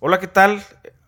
[0.00, 0.62] Hola, ¿qué tal?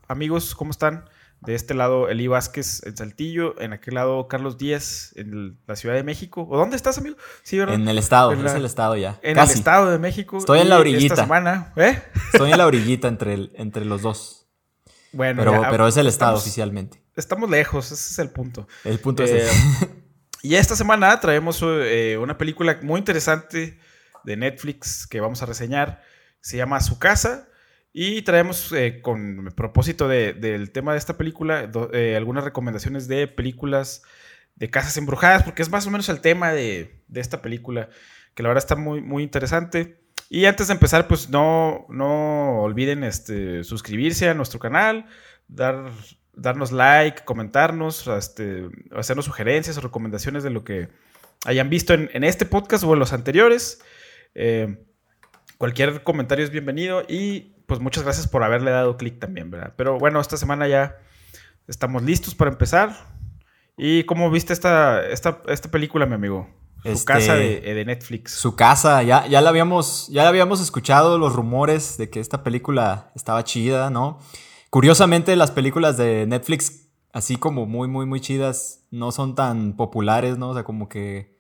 [0.09, 1.09] Amigos, ¿cómo están?
[1.43, 3.55] De este lado, Eli Vázquez en Saltillo.
[3.61, 6.45] En aquel lado, Carlos Díaz en la Ciudad de México.
[6.51, 7.17] ¿O dónde estás, amigo?
[7.45, 7.77] Sí, ¿verdad?
[7.77, 9.21] En el estado, es el estado ya.
[9.23, 10.39] En el estado de México.
[10.39, 11.15] Estoy en la orillita.
[11.15, 12.03] Esta semana, ¿eh?
[12.33, 14.49] Estoy en la orillita entre, entre los dos.
[15.13, 17.01] Bueno, pero, pero es el estado oficialmente.
[17.15, 18.67] Estamos lejos, ese es el punto.
[18.83, 19.89] El punto es ese.
[20.43, 23.79] Y esta semana traemos eh, una película muy interesante
[24.25, 26.03] de Netflix que vamos a reseñar.
[26.41, 27.50] Se llama Su Casa.
[27.93, 34.03] Y traemos eh, con propósito del tema de esta película eh, algunas recomendaciones de películas
[34.55, 37.89] de casas embrujadas, porque es más o menos el tema de, esta película,
[38.35, 40.01] que la verdad está muy, muy interesante.
[40.29, 45.07] Y antes de empezar, pues no, no olviden este, suscribirse a nuestro canal,
[45.49, 45.91] dar,
[46.33, 50.89] darnos like, comentarnos, este, hacernos sugerencias o recomendaciones de lo que
[51.45, 53.81] hayan visto en, este podcast o en los anteriores.
[54.35, 54.77] Eh,
[55.59, 59.75] cualquier comentario es bienvenido y pues muchas gracias por haberle dado clic también, ¿verdad?
[59.77, 60.97] Pero bueno, esta semana ya
[61.69, 62.97] estamos listos para empezar.
[63.77, 66.49] ¿Y cómo viste esta, esta, esta película, mi amigo?
[66.83, 68.33] Su este, casa de, Netflix.
[68.33, 72.43] Su casa, ya, ya, la habíamos, ya la habíamos escuchado los rumores de que esta
[72.43, 74.19] película estaba chida, ¿no?
[74.71, 80.39] Curiosamente, las películas de Netflix, así como muy, muy, muy chidas, no son tan populares,
[80.39, 80.49] ¿no?
[80.49, 81.39] O sea, como que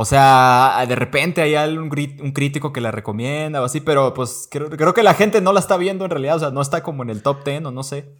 [0.00, 4.46] o sea, de repente hay un, un crítico que la recomienda o así, pero pues
[4.48, 7.02] creo, que la gente no la está viendo en realidad, o sea, no está como
[7.02, 8.14] en el top 10 o no sé.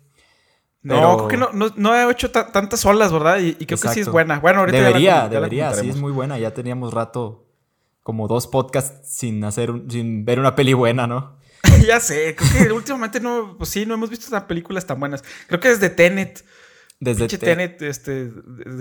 [0.83, 3.39] No, creo que no, no, he hecho tantas olas, ¿verdad?
[3.39, 4.41] Y, creo que sí es buena.
[4.41, 6.37] Bueno, ahorita Debería, debería, sí es muy buena.
[6.37, 7.47] Ya teníamos rato,
[8.03, 11.39] como dos podcasts sin hacer, sin ver una peli buena, ¿no?
[11.87, 15.23] ya sé, creo que últimamente no, pues sí, no hemos visto películas tan buenas.
[15.47, 16.45] Creo que desde Tenet
[17.01, 18.33] desde Tenet, este.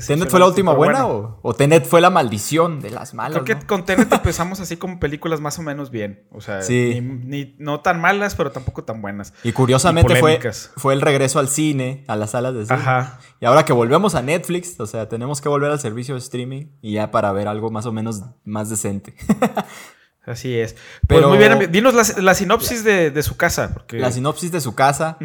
[0.07, 3.43] ¿Tenet fue la última buena o, Tenet fue la maldición de las malas?
[3.43, 6.25] Creo que con Tenet empezamos así como películas más o menos bien.
[6.31, 9.33] O sea, ni, no tan malas, pero tampoco tan buenas.
[9.43, 10.39] Y curiosamente fue,
[10.77, 12.79] fue el regreso al cine, a las salas de cine.
[12.79, 13.19] Ajá.
[13.39, 16.71] Y ahora que volvemos a Netflix, o sea, tenemos que volver al servicio de streaming
[16.81, 19.13] y ya para ver algo más o menos más decente.
[20.25, 20.73] Así es.
[20.73, 23.73] Pues pero muy bien, dinos la, sinopsis de, su casa.
[23.73, 23.97] Porque...
[23.99, 25.17] La sinopsis de su casa.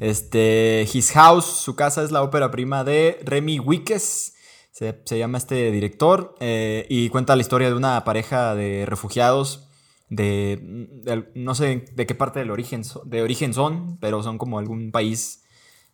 [0.00, 4.34] Este, His House, su casa es la ópera prima de Remy Wickes,
[4.72, 9.68] se, llama este director, eh, y cuenta la historia de una pareja de refugiados
[10.08, 14.90] de, no sé de qué parte del origen, de origen son, pero son como algún
[14.90, 15.44] país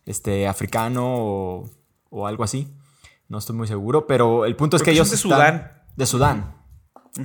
[0.05, 1.69] este, africano
[2.09, 2.73] o, algo así.
[3.27, 5.11] No estoy muy seguro, pero el punto es que ellos...
[5.11, 5.83] de Sudán.
[5.95, 6.55] De Sudán.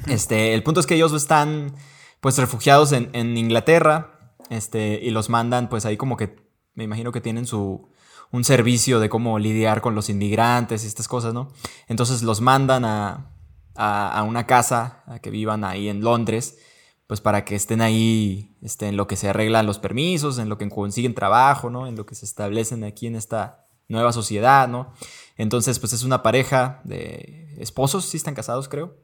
[0.09, 1.75] Este, el punto es que ellos están
[2.21, 6.42] pues refugiados en, en Inglaterra este, y los mandan pues ahí como que
[6.75, 7.89] me imagino que tienen su,
[8.31, 11.53] un servicio de cómo lidiar con los inmigrantes y estas cosas, ¿no?
[11.89, 13.33] Entonces los mandan a,
[13.75, 16.59] a, una casa, a que vivan ahí en Londres,
[17.07, 20.59] pues para que estén ahí este, en lo que se arreglan los permisos, en lo
[20.59, 21.87] que consiguen trabajo, ¿no?
[21.87, 24.93] En lo que se establecen aquí en esta nueva sociedad, ¿no?
[25.37, 28.97] Entonces, pues es una pareja de esposos, sí están casados, creo.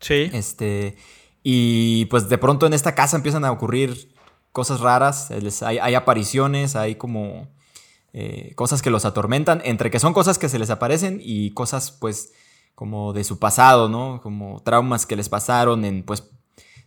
[0.00, 0.30] Sí.
[0.32, 0.96] Este,
[1.42, 4.14] y pues de pronto en esta casa empiezan a ocurrir
[4.56, 5.28] cosas raras,
[5.60, 7.46] hay, apariciones, hay como
[8.14, 11.90] eh, cosas que los atormentan, entre que son cosas que se les aparecen y cosas
[11.90, 12.32] pues
[12.74, 14.22] como de su pasado, ¿no?
[14.22, 16.30] Como traumas que les pasaron en pues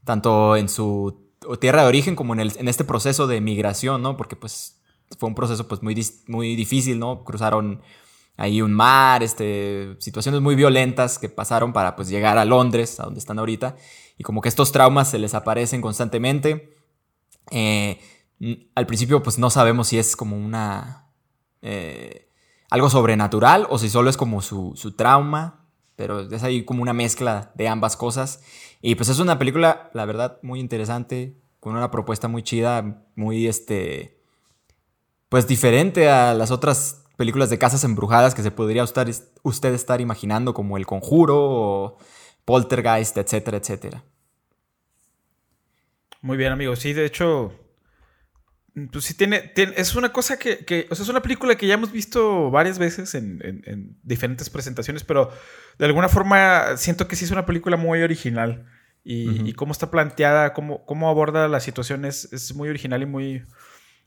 [0.04, 1.30] tanto en su
[1.62, 4.18] tierra de origen como en, en este proceso de migración, ¿no?
[4.18, 4.82] Porque pues
[5.20, 7.24] fue un proceso pues muy, muy difícil, ¿no?
[7.24, 7.84] Cruzaron
[8.36, 13.04] ahí un mar, este, situaciones muy violentas que pasaron para pues llegar a Londres, a
[13.04, 13.76] donde están ahorita,
[14.18, 16.79] y como que estos traumas se les aparecen constantemente
[17.52, 18.00] eh,
[18.76, 21.08] al principio pues no sabemos si es como una...
[21.62, 22.28] Eh,
[22.70, 27.52] algo sobrenatural o si solo es como su, trauma, pero es ahí como una mezcla
[27.56, 28.42] de ambas cosas.
[28.82, 33.48] Y pues es una película, la verdad, muy interesante, con una propuesta muy chida, muy
[33.48, 34.22] este...
[35.30, 40.54] Pues diferente a las otras películas de casas embrujadas que se podría usted estar imaginando,
[40.54, 41.98] como El Conjuro o
[42.46, 44.04] Poltergeist, etcétera, etcétera.
[46.22, 46.76] Muy bien, amigo.
[46.76, 47.54] Sí, de hecho,
[48.92, 51.92] pues sí tiene, es una cosa que, o sea, es una película que ya hemos
[51.92, 55.32] visto varias veces en, diferentes presentaciones, pero
[55.78, 58.66] de alguna forma siento que sí es una película muy original.
[59.12, 63.44] Y, cómo está planteada, cómo, cómo aborda las situaciones, es muy original y muy,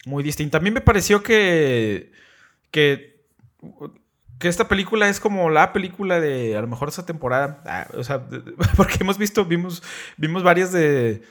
[0.05, 0.58] muy distinta.
[0.58, 2.12] A mí me pareció que,
[2.70, 3.26] que,
[4.38, 7.62] que esta película es como la película de a lo mejor esa temporada.
[7.67, 8.25] Ah, o sea,
[8.76, 9.82] porque hemos visto, vimos,
[10.17, 11.23] vimos varias de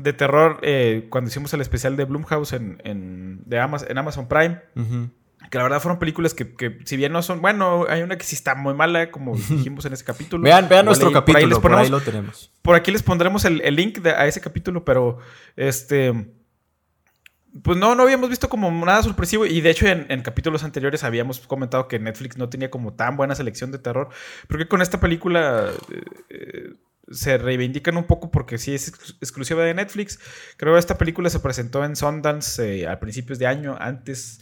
[0.00, 4.60] de terror eh, cuando hicimos el especial de Blumhouse en, de Amazon, en Amazon Prime.
[5.50, 7.40] Que la verdad fueron películas que, si bien no son.
[7.40, 10.42] Bueno, hay una que sí está muy mala, como dijimos en ese capítulo.
[10.42, 12.52] Vean, vean nuestro capítulo, por ahí, lo tenemos.
[12.60, 15.18] Por aquí les pondremos el, link a ese capítulo, pero
[15.56, 16.12] este.
[17.62, 19.46] pues no, no habíamos visto como nada sorpresivo.
[19.46, 23.34] Y de hecho, en, capítulos anteriores habíamos comentado que Netflix no tenía como tan buena
[23.34, 24.10] selección de terror.
[24.48, 26.72] Porque con esta película eh, eh,
[27.10, 28.88] se reivindican un poco porque sí es
[29.20, 30.18] exclusiva de Netflix.
[30.56, 34.40] Creo que esta película se presentó en Sundance a principios de año, antes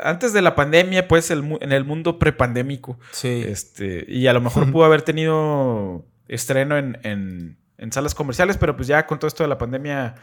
[0.00, 2.98] antes de la pandemia, pues en el mundo prepandémico.
[3.12, 3.44] Sí.
[3.46, 7.56] Este, y a lo mejor pudo haber tenido estreno en,
[7.90, 10.16] salas comerciales, pero pues ya con todo esto de la pandemia,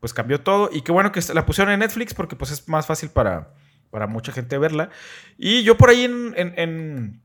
[0.00, 0.70] pues cambió todo.
[0.72, 3.54] Y qué bueno que la pusieron en Netflix porque pues es más fácil para,
[3.90, 4.90] para mucha gente verla.
[5.38, 7.22] Y yo por ahí en en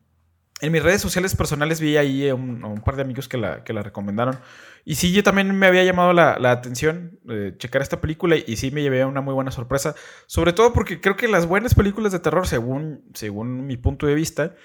[0.72, 3.84] mis redes sociales personales vi ahí a un, par de amigos que la, que la,
[3.84, 4.40] recomendaron.
[4.86, 8.72] Y sí, yo también me había llamado la, atención eh, checar esta película y sí
[8.72, 9.96] me llevé una muy buena sorpresa.
[10.26, 14.16] Sobre todo porque creo que las buenas películas de terror, según, según mi punto de
[14.16, 14.56] vista,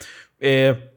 [0.40, 0.92] eh,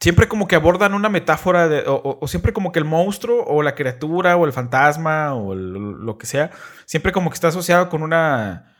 [0.00, 3.74] siempre como que abordan una metáfora de, o, siempre como que el monstruo o la
[3.74, 6.50] criatura o el fantasma o lo que sea,
[6.84, 8.73] siempre como que está asociado con una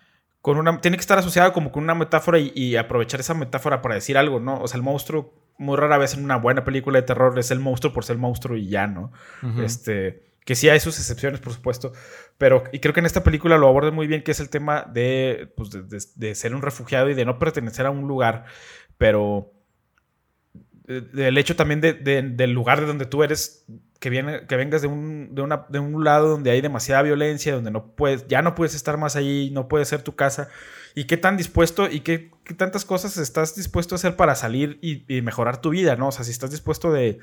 [0.44, 4.18] una, tiene que estar asociado como con una metáfora y, aprovechar esa metáfora para decir
[4.18, 4.60] algo, ¿no?
[4.60, 7.60] O sea, el monstruo, muy rara vez en una buena película de terror es el
[7.60, 9.10] monstruo por ser el monstruo y ya, ¿no?
[9.62, 11.92] Este, que sí hay sus excepciones, por supuesto,
[12.36, 14.82] pero, y creo que en esta película lo aborda muy bien, que es el tema
[14.82, 18.44] de, pues, de, ser un refugiado y de no pertenecer a un lugar,
[18.98, 19.50] pero
[20.86, 23.64] del hecho también del lugar de donde tú eres
[24.04, 27.54] que, viene, que vengas de un, de, una, de un lado donde hay demasiada violencia,
[27.54, 30.50] donde no puedes, ya no puedes estar más allí, no puede ser tu casa,
[30.94, 35.22] y qué tan dispuesto y qué, tantas cosas estás dispuesto a hacer para salir y,
[35.22, 36.08] mejorar tu vida, ¿no?
[36.08, 37.18] O sea, si estás dispuesto de,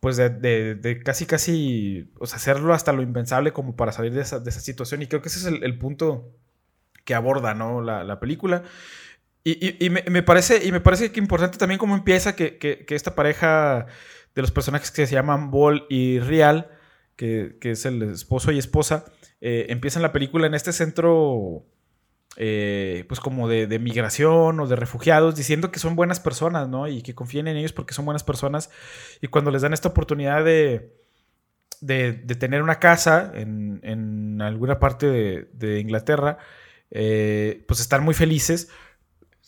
[0.00, 4.22] pues de, de, casi, casi, o sea, hacerlo hasta lo impensable como para salir de
[4.22, 6.32] esa, de esa situación, y creo que ese es el, punto
[7.04, 7.82] que aborda, ¿no?
[7.82, 8.62] La, la película.
[9.44, 12.94] Y, y, me, parece, y me parece que importante también cómo empieza que, que, que
[12.94, 13.86] esta pareja
[14.38, 16.70] de los personajes que se llaman Ball y Real,
[17.16, 19.06] que, es el esposo y esposa,
[19.40, 21.66] eh, empiezan la película en este centro,
[22.36, 26.86] eh, pues como de, migración o de refugiados, diciendo que son buenas personas, ¿no?
[26.86, 28.70] Y que confíen en ellos porque son buenas personas.
[29.20, 30.94] Y cuando les dan esta oportunidad de,
[31.80, 36.38] de, tener una casa en, alguna parte de, Inglaterra,
[36.92, 38.68] eh, pues están muy felices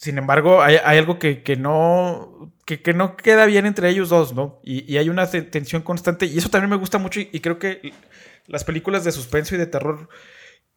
[0.00, 4.60] sin embargo, hay, algo que, no, que, no queda bien entre ellos dos, ¿no?
[4.62, 6.26] Y, hay una tensión constante.
[6.26, 7.20] Y eso también me gusta mucho.
[7.20, 7.92] Y, creo que
[8.46, 10.08] las películas de suspenso y de terror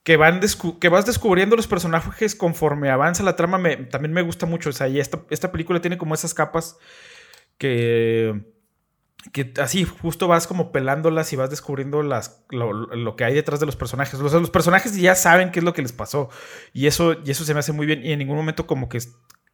[0.03, 0.41] que, van
[0.79, 4.69] que vas descubriendo los personajes conforme avanza la trama, también me gusta mucho.
[4.69, 6.77] O sea, y esta, esta película tiene como esas capas
[7.57, 8.53] que
[9.31, 13.65] que así justo vas como pelándolas y vas descubriendo las, lo, que hay detrás de
[13.65, 14.19] los personajes.
[14.19, 16.29] Los, los, personajes ya saben qué es lo que les pasó
[16.73, 18.99] y eso, y eso se me hace muy bien y en ningún momento como que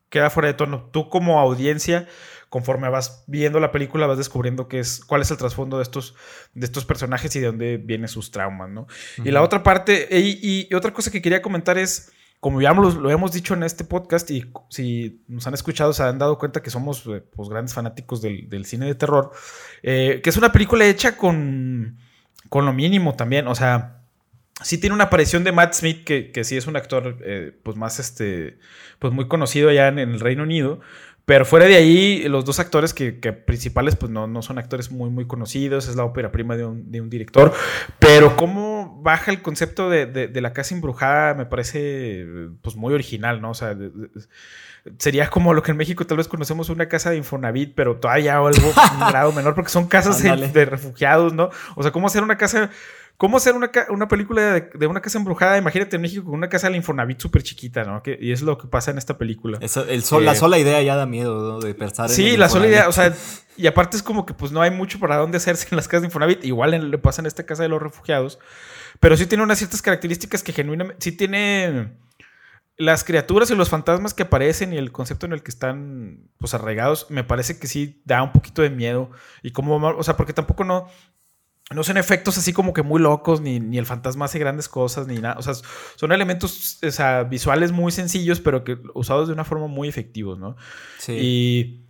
[0.10, 0.90] queda fuera de tono.
[0.92, 2.08] Tú como audiencia,
[2.50, 6.16] conforme vas viendo la película, vas descubriendo qué es, cuál es el trasfondo de estos,
[6.54, 8.88] de estos personajes y de dónde vienen sus traumas, ¿no?
[9.24, 13.10] Y la otra parte, y, y otra cosa que quería comentar es como ya lo,
[13.10, 16.70] hemos dicho en este podcast y si nos han escuchado se han dado cuenta que
[16.70, 19.32] somos eh, pues, grandes fanáticos del, cine de terror,
[19.84, 21.98] eh, que es una película hecha con,
[22.48, 23.99] con lo mínimo también, o sea,
[24.62, 27.78] sí tiene una aparición de Matt Smith, que, que sí es un actor eh, pues
[27.78, 28.58] más este,
[29.00, 30.80] pues muy conocido allá en, el Reino Unido,
[31.26, 35.12] pero fuera de ahí, los dos actores que, principales, pues no, no, son actores muy,
[35.12, 37.54] muy conocidos, es la ópera prima de un, de un director.
[38.00, 42.26] Pero cómo baja el concepto de, de, la casa embrujada me parece
[42.64, 43.52] pues muy original, ¿no?
[43.52, 43.78] O sea,
[44.98, 48.38] sería como lo que en México tal vez conocemos una casa de Infonavit, pero todavía
[48.38, 51.52] algo un grado menor, porque son casas de, de, refugiados, ¿no?
[51.76, 52.72] O sea, cómo hacer una casa
[53.20, 55.58] ¿Cómo hacer una, una película de, una casa embrujada?
[55.58, 58.02] Imagínate en México con una casa de Infonavit súper chiquita, ¿no?
[58.06, 59.60] y es lo que pasa en esta película.
[59.62, 61.60] el sol, la eh, sola idea ya da miedo, ¿no?
[61.60, 63.14] De pensar sí, la sola idea, o sea,
[63.58, 66.04] y aparte es como que pues no hay mucho para dónde hacerse en las casas
[66.04, 66.46] de Infonavit.
[66.46, 68.40] Igual le pasa en esta casa de los refugiados.
[69.02, 71.04] Pero sí tiene unas ciertas características que genuinamente...
[71.04, 71.98] Sí tiene...
[72.78, 76.54] Las criaturas y los fantasmas que aparecen y el concepto en el que están pues
[76.54, 79.12] arraigados, me parece que sí da un poquito de miedo.
[79.44, 80.88] Y como, o sea, porque tampoco no,
[81.72, 85.08] no son efectos así como que muy locos, ni, ni, el fantasma hace grandes cosas,
[85.08, 85.36] ni nada.
[85.38, 85.54] O sea,
[85.96, 86.80] son elementos
[87.30, 90.56] visuales muy sencillos, pero que usados de una forma muy efectivos, ¿no?
[90.98, 91.14] Sí.
[91.14, 91.89] Y,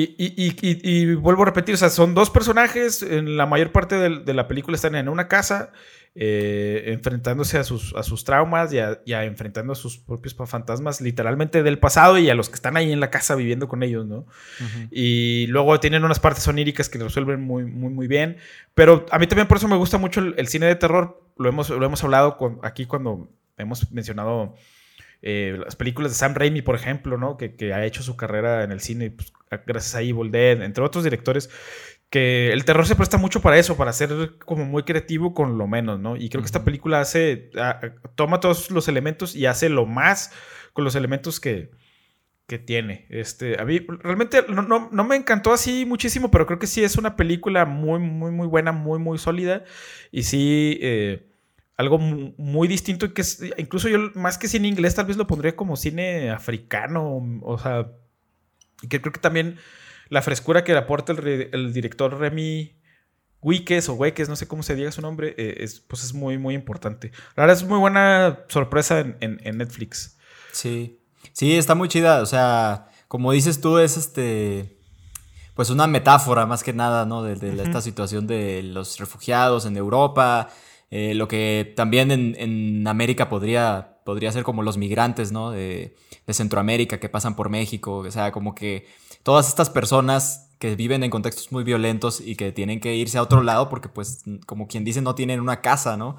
[0.00, 4.46] y, vuelvo a repetir, o sea, son dos personajes, en la mayor parte de la
[4.46, 5.72] película están en una casa
[6.20, 11.62] eh, enfrentándose a sus, a sus traumas y a, enfrentando a sus propios fantasmas literalmente
[11.62, 14.26] del pasado y a los que están ahí en la casa viviendo con ellos, ¿no?
[14.90, 18.38] Y luego tienen unas partes oníricas que resuelven muy, muy, muy bien.
[18.74, 21.22] Pero a mí también por eso me gusta mucho el, cine de terror.
[21.36, 24.56] Lo hemos, lo hemos hablado aquí cuando hemos mencionado
[25.22, 27.36] eh, las películas de Sam Raimi, por ejemplo, ¿no?
[27.36, 29.32] Que, ha hecho su carrera en el cine pues,
[29.66, 31.50] gracias a Evil Dead, entre otros directores
[32.10, 35.66] que el terror se presta mucho para eso, para ser como muy creativo con lo
[35.66, 36.16] menos, ¿no?
[36.16, 37.50] Y creo que esta película hace,
[38.14, 40.32] toma todos los elementos y hace lo más
[40.72, 41.70] con los elementos que,
[42.46, 43.06] que tiene.
[43.10, 47.14] Este, a mí realmente no, me encantó así muchísimo, pero creo que sí es una
[47.14, 49.64] película muy, muy, muy buena, muy, muy sólida.
[50.10, 51.26] Y sí, eh,
[51.78, 55.54] algo muy distinto, que es, incluso yo más que cine inglés, tal vez lo pondría
[55.54, 57.92] como cine africano, o sea,
[58.82, 59.58] y que creo que también
[60.08, 62.76] la frescura que le aporta el, director Remy
[63.40, 66.36] Wickes o Weques, no sé cómo se diga su nombre, eh, es, pues es muy,
[66.36, 67.12] muy importante.
[67.36, 70.18] La verdad es muy buena sorpresa en, Netflix.
[70.50, 71.00] Sí,
[71.32, 72.22] sí, está muy chida.
[72.22, 74.76] O sea, como dices tú, es este.
[75.54, 77.22] Pues una metáfora más que nada, ¿no?
[77.22, 80.50] De, esta situación de los refugiados en Europa.
[80.90, 85.50] Eh, lo que también en, América podría, podría ser como los migrantes, ¿no?
[85.50, 87.98] De, de Centroamérica que pasan por México.
[87.98, 88.86] O sea, como que
[89.22, 93.22] todas estas personas que viven en contextos muy violentos y que tienen que irse a
[93.22, 96.16] otro lado porque pues como quien dice no tienen una casa, ¿no?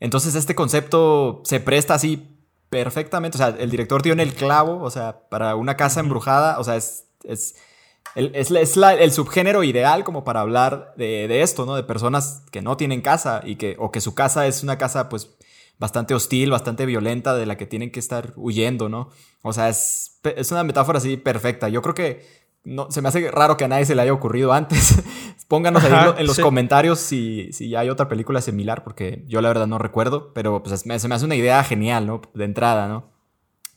[0.00, 2.28] Entonces este concepto se presta así
[2.68, 6.58] perfectamente, o sea, el director dio en el clavo, o sea, para una casa embrujada,
[6.58, 7.54] o sea, es, es,
[8.14, 11.74] el, es, el subgénero ideal como para hablar de, de, esto, ¿no?
[11.74, 15.08] De personas que no tienen casa y que, o que su casa es una casa
[15.08, 15.34] pues
[15.78, 19.10] bastante hostil, bastante violenta, de la que tienen que estar huyendo, ¿no?
[19.42, 21.68] O sea, es, es una metáfora así perfecta.
[21.68, 24.52] Yo creo que no, se me hace raro que a nadie se le haya ocurrido
[24.52, 25.02] antes.
[25.48, 29.66] Pónganos ahí en los comentarios si, si hay otra película similar, porque yo la verdad
[29.66, 32.22] no recuerdo, pero pues se me hace una idea genial, ¿no?
[32.34, 33.11] De entrada, ¿no?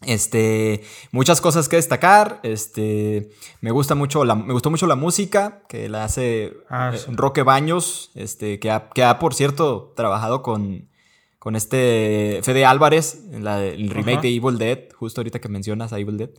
[0.06, 2.40] Este, muchas cosas que destacar.
[2.44, 3.30] Este,
[3.62, 7.44] me gusta mucho la, me gustó mucho la música que la hace ah, eh, Roque
[7.44, 10.90] Baños, este, que ha, que ha, por cierto, trabajado con,
[11.40, 15.94] con este Fede Álvarez, en la el remake de Evil Dead, justo ahorita que mencionas
[15.94, 16.30] a Evil Dead,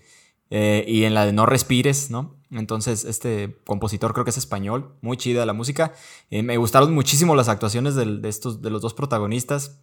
[0.51, 2.37] eh, y en la de No Respires, ¿no?
[2.51, 5.95] Entonces, este compositor creo que es español, muy chida la música.
[6.31, 9.81] Eh, me gustaron muchísimo las actuaciones de, estos, de los dos protagonistas,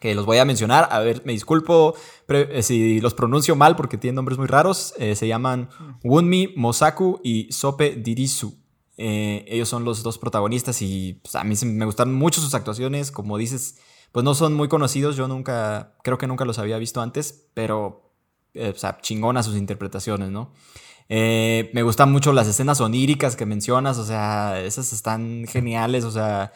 [0.00, 0.88] que los voy a mencionar.
[0.90, 1.94] A ver, me disculpo
[2.28, 4.94] eh, si los pronuncio mal porque tienen nombres muy raros.
[4.96, 5.68] se llaman
[6.04, 8.54] Wunmi Mosaku y Sope Dirisu.
[8.96, 13.38] ellos son los dos protagonistas y pues, a mí me gustaron mucho sus actuaciones, como
[13.38, 13.78] dices
[14.12, 15.16] pues no son muy conocidos.
[15.16, 18.12] Yo nunca, creo que nunca los había visto antes, pero,
[18.54, 20.52] eh, o sea, chingona sus interpretaciones, ¿no?
[21.08, 26.10] Eh, me gustan mucho las escenas oníricas que mencionas, o sea, esas están geniales, o
[26.10, 26.52] sea,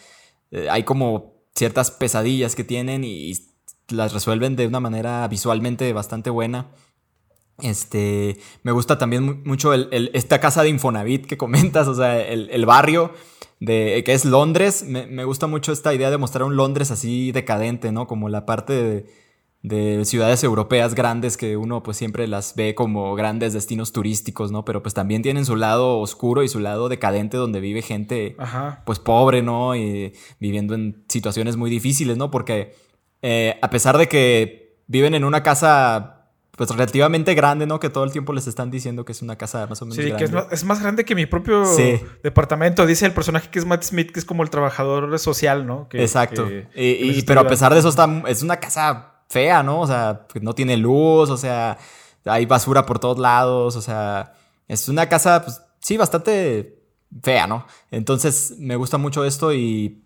[0.51, 3.33] eh, hay como ciertas pesadillas que tienen y,
[3.89, 6.71] las resuelven de una manera visualmente bastante buena.
[7.61, 12.65] Este, me gusta también mucho esta casa de Infonavit que comentas, o sea, el, el
[12.65, 13.13] barrio
[13.63, 14.85] de que es Londres.
[14.85, 18.09] Me, gusta mucho esta idea de mostrar un Londres así decadente, ¿no?
[18.09, 19.07] Como la parte de,
[19.63, 24.65] ciudades europeas grandes que uno pues siempre las ve como grandes destinos turísticos, ¿no?
[24.65, 28.37] Pero pues también tienen su lado oscuro y su lado decadente donde vive gente
[28.85, 29.77] pues pobre, ¿no?
[29.77, 32.31] Y viviendo en situaciones muy difíciles, ¿no?
[32.31, 32.75] Porque
[33.23, 36.19] eh, a pesar de que viven en una casa
[36.57, 37.79] pues relativamente grande, ¿no?
[37.79, 40.13] Que todo el tiempo les están diciendo que es una casa más o menos sí,
[40.13, 41.65] que es más, grande que mi propio
[42.23, 42.85] departamento.
[42.85, 45.89] Dice el personaje que es Matt Smith, que es como el trabajador social, ¿no?
[45.93, 46.49] Exacto.
[46.75, 49.81] y, pero a pesar de eso, está, es una casa fea, ¿no?
[49.81, 51.79] O sea, no tiene luz, o sea,
[52.25, 54.35] hay basura por todos lados, o sea,
[54.69, 56.79] es una casa, pues, sí, bastante
[57.23, 57.67] fea, ¿no?
[57.91, 59.99] Entonces, me gusta mucho esto y...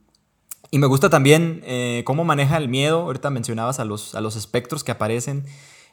[0.72, 3.02] Y me gusta también eh, cómo maneja el miedo.
[3.02, 5.46] Ahorita mencionabas a los, a los espectros que aparecen.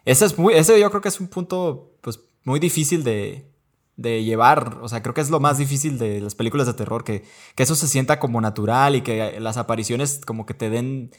[0.04, 3.54] Ese, es muy, ese yo creo que es un punto pues, muy difícil de,
[3.98, 4.80] de llevar.
[4.82, 7.24] O sea, creo que es lo más difícil de las películas de terror, que,
[7.56, 11.12] que eso se sienta como natural y que las apariciones como que te den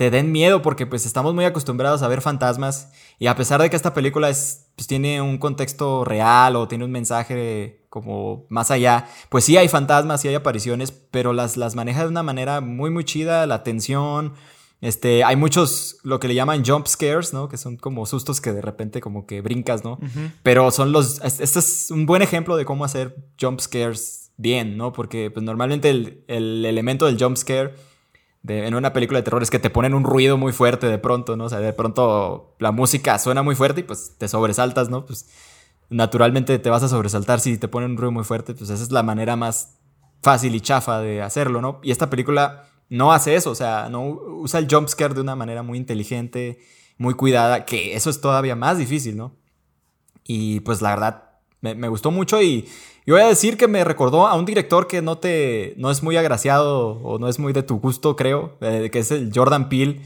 [0.00, 3.68] te den miedo porque pues estamos muy acostumbrados a ver fantasmas y a pesar de
[3.68, 8.70] que esta película es, pues, tiene un contexto real o tiene un mensaje como más
[8.70, 12.62] allá, pues sí hay fantasmas, sí hay apariciones, pero las, las maneja de una manera
[12.62, 14.32] muy muy chida, la tensión,
[14.80, 17.50] este, hay muchos, lo que le llaman jump scares, ¿no?
[17.50, 19.98] Que son como sustos que de repente como que brincas, ¿no?
[20.42, 24.94] Pero son los, este es un buen ejemplo de cómo hacer jump scares bien, ¿no?
[24.94, 27.74] Porque pues normalmente el, elemento del jump scare
[28.42, 30.98] de, en una película de terror es que te ponen un ruido muy fuerte de
[30.98, 31.44] pronto, ¿no?
[31.44, 35.04] O sea, de pronto la música suena muy fuerte y pues te sobresaltas, ¿no?
[35.04, 35.28] Pues
[35.90, 38.90] naturalmente te vas a sobresaltar si te ponen un ruido muy fuerte, pues esa es
[38.92, 39.78] la manera más
[40.22, 41.80] fácil y chafa de hacerlo, ¿no?
[41.82, 45.62] Y esta película no hace eso, o sea, no usa el jumpscare de una manera
[45.62, 46.58] muy inteligente,
[46.98, 49.36] muy cuidada, que eso es todavía más difícil, ¿no?
[50.24, 51.29] Y pues la verdad,
[51.60, 52.68] me, gustó mucho y,
[53.06, 56.02] y, voy a decir que me recordó a un director que no te, no es
[56.02, 59.68] muy agraciado o no es muy de tu gusto, creo, eh, que es el Jordan
[59.68, 60.00] Peele,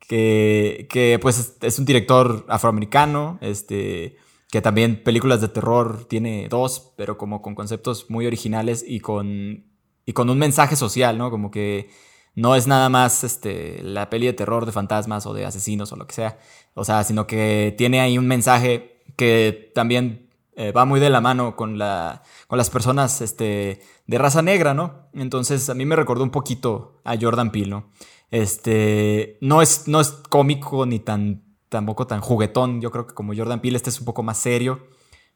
[0.00, 4.16] que, que pues es un director afroamericano, este,
[4.50, 9.66] que también películas de terror tiene dos, pero como con conceptos muy originales y con,
[10.06, 11.30] y con un mensaje social, ¿no?
[11.30, 11.90] Como que
[12.34, 15.96] no es nada más este, la peli de terror de fantasmas o de asesinos o
[15.96, 16.38] lo que sea,
[16.74, 20.23] o sea, sino que tiene ahí un mensaje que también
[20.56, 24.74] eh, va muy de la mano con, la, con las personas este, de raza negra,
[24.74, 25.08] ¿no?
[25.12, 27.90] Entonces a mí me recordó un poquito a Jordan Peele, ¿no?
[28.30, 32.80] Este, no es, no es cómico ni tan tampoco tan juguetón.
[32.80, 34.86] Yo creo que como Jordan Peele, este es un poco más serio,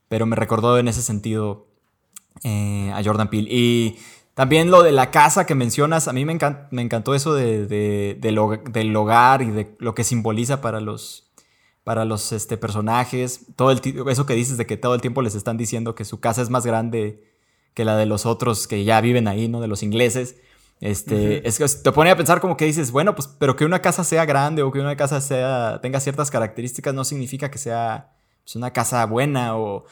[0.08, 1.66] pero me recordó en ese sentido
[2.44, 3.48] eh, a Jordan Peele.
[3.50, 3.98] Y
[4.34, 6.38] también lo de la casa que mencionas, a mí me,
[6.70, 11.27] me encantó eso de, del hogar y de lo que simboliza para los,
[11.88, 13.46] para los este, personajes.
[13.56, 13.80] Todo el,
[14.10, 16.50] eso que dices de que todo el tiempo les están diciendo que su casa es
[16.50, 17.24] más grande
[17.72, 19.62] que la de los otros que ya viven ahí, ¿no?
[19.62, 20.36] De los ingleses.
[20.82, 23.80] Este, es que te pone a pensar como que dices, bueno, pues, pero que una
[23.80, 28.12] casa sea grande o que una casa sea, tenga ciertas características no significa que sea
[28.44, 29.86] pues, una casa buena o,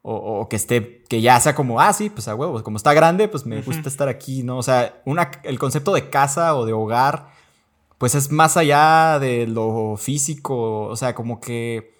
[0.00, 3.28] o, que esté, que ya sea como, ah, sí, pues a huevos, como está grande,
[3.28, 4.56] pues me gusta estar aquí, ¿no?
[4.56, 7.33] O sea, una, el concepto de casa o de hogar,
[8.04, 11.94] pues es más allá de lo físico, o sea, como que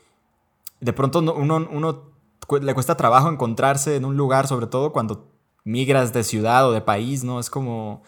[0.81, 2.13] de pronto uno, uno
[2.61, 5.33] le cuesta trabajo encontrarse en un lugar, sobre todo cuando
[5.65, 7.41] migras de ciudad o de país, ¿no?
[7.41, 8.03] Es como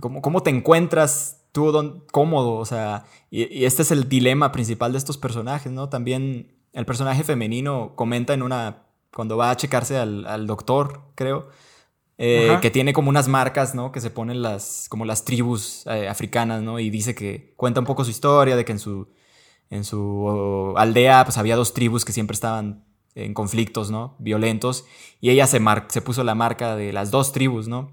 [0.00, 2.54] ¿Cómo, cómo te encuentras tú cómodo?
[2.54, 5.88] O sea, y, este es el dilema principal de estos personajes, ¿no?
[5.88, 11.48] También el personaje femenino comenta en una, cuando va a checarse al, doctor, creo,
[12.18, 13.92] eh, que tiene como unas marcas, ¿no?
[13.92, 16.78] Que se ponen las, como las tribus eh, africanas, ¿no?
[16.78, 19.08] Y dice que cuenta un poco su historia, de que en su,
[19.70, 24.16] en su aldea, pues había dos tribus que siempre estaban en conflictos, ¿no?
[24.18, 24.84] Violentos.
[25.20, 27.92] Y ella se, se puso la marca de las dos tribus, ¿no?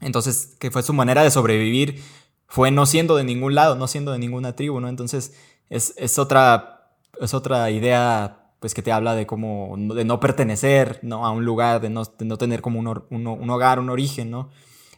[0.00, 2.02] Entonces, que fue su manera de sobrevivir,
[2.46, 4.88] fue no siendo de ningún lado, no siendo de ninguna tribu, ¿no?
[4.88, 5.34] Entonces,
[5.68, 11.26] es, otra, es otra idea pues que te habla de cómo, de no pertenecer ¿no?
[11.26, 14.50] a un lugar, de no, tener como un, un, hogar, un origen, ¿no?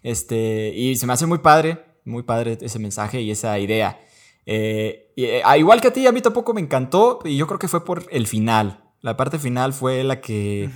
[0.02, 4.00] Este, y se me hace muy padre, muy padre ese mensaje y esa idea.
[4.46, 7.58] Eh, y, eh, igual que a ti, a mí tampoco me encantó y yo creo
[7.58, 8.84] que fue por el final.
[9.02, 10.70] La parte final fue la que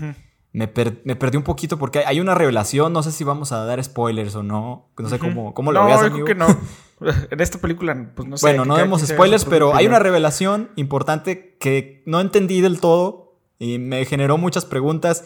[0.53, 4.35] me, perdí un poquito porque hay una revelación, no sé si vamos a dar spoilers
[4.37, 6.25] o no, no sé cómo, cómo lo no, veas, amigo.
[6.25, 6.47] que no.
[7.31, 8.47] En esta película, pues no sé.
[8.47, 13.79] Bueno, no vemos spoilers, pero hay una revelación importante que no entendí del todo y
[13.79, 15.25] me generó muchas preguntas.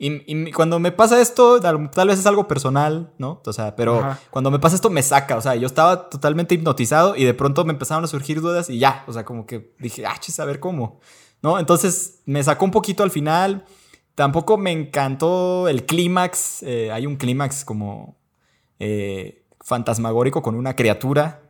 [0.00, 3.42] Y, cuando me pasa esto, tal, vez es algo personal, ¿no?
[3.44, 7.16] O sea, pero cuando me pasa esto me saca, o sea, yo estaba totalmente hipnotizado
[7.16, 10.06] y de pronto me empezaron a surgir dudas y ya, o sea, como que dije,
[10.06, 11.00] ah, chis, a ver cómo,
[11.42, 11.58] ¿no?
[11.58, 13.64] Entonces me sacó un poquito al final.
[14.14, 16.62] Tampoco me encantó el clímax.
[16.62, 18.16] Eh, hay un clímax como
[18.78, 21.42] eh, fantasmagórico con una criatura.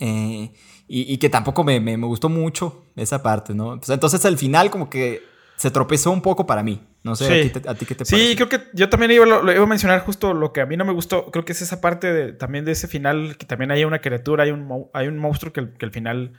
[0.00, 0.52] Eh,
[0.92, 3.78] y, que tampoco me, gustó mucho esa parte, ¿no?
[3.78, 5.22] Pues entonces al final como que
[5.54, 6.84] se tropezó un poco para mí.
[7.04, 8.16] No sé, ¿a, ti, qué te parece?
[8.16, 10.76] Sí, creo que yo también iba, lo, iba, a mencionar justo lo que a mí
[10.76, 11.30] no me gustó.
[11.30, 14.44] Creo que es esa parte de, también de ese final, que también hay una criatura,
[14.44, 16.32] hay un, hay un monstruo que, que al final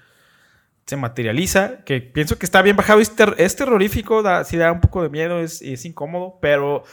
[0.85, 4.81] se materializa, que pienso que está bien bajado, es, es terrorífico, da, sí da un
[4.81, 6.83] poco de miedo, es, es incómodo, pero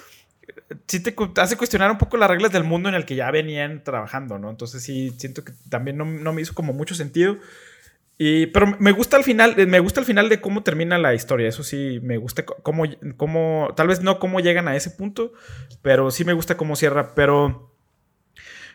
[0.87, 3.85] sí te hace cuestionar un poco las reglas del mundo en el que ya venían
[3.85, 4.51] trabajando, ¿no?
[4.51, 7.39] Entonces sí, siento que también no, no me hizo como mucho sentido.
[8.21, 11.49] Y, pero me gusta al final, me gusta el final de cómo termina la historia.
[11.49, 12.85] Eso sí, me gusta cómo,
[13.17, 15.33] cómo, tal vez no cómo llegan a ese punto,
[15.83, 17.15] pero sí me gusta cómo cierra.
[17.15, 17.73] Pero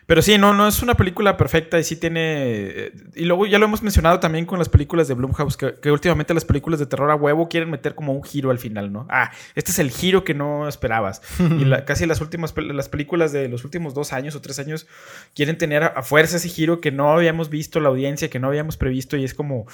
[0.06, 2.20] pero sí, no, no es una película perfecta y sí tiene.
[2.22, 6.34] Eh, y luego ya lo hemos mencionado también con las películas de Blumhouse, que, últimamente
[6.34, 9.06] las películas de terror a huevo quieren meter como un giro al final, ¿no?
[9.08, 11.22] Ah, este es el giro que no esperabas.
[11.58, 14.86] y casi las últimas las películas de los últimos dos años o tres años
[15.34, 18.76] quieren tener a, fuerza ese giro que no habíamos visto la audiencia, que no habíamos
[18.76, 19.66] previsto, y es como.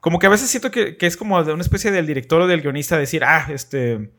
[0.00, 2.46] Como que a veces siento que, que es como de una especie del director o
[2.46, 4.10] del guionista decir, ah, este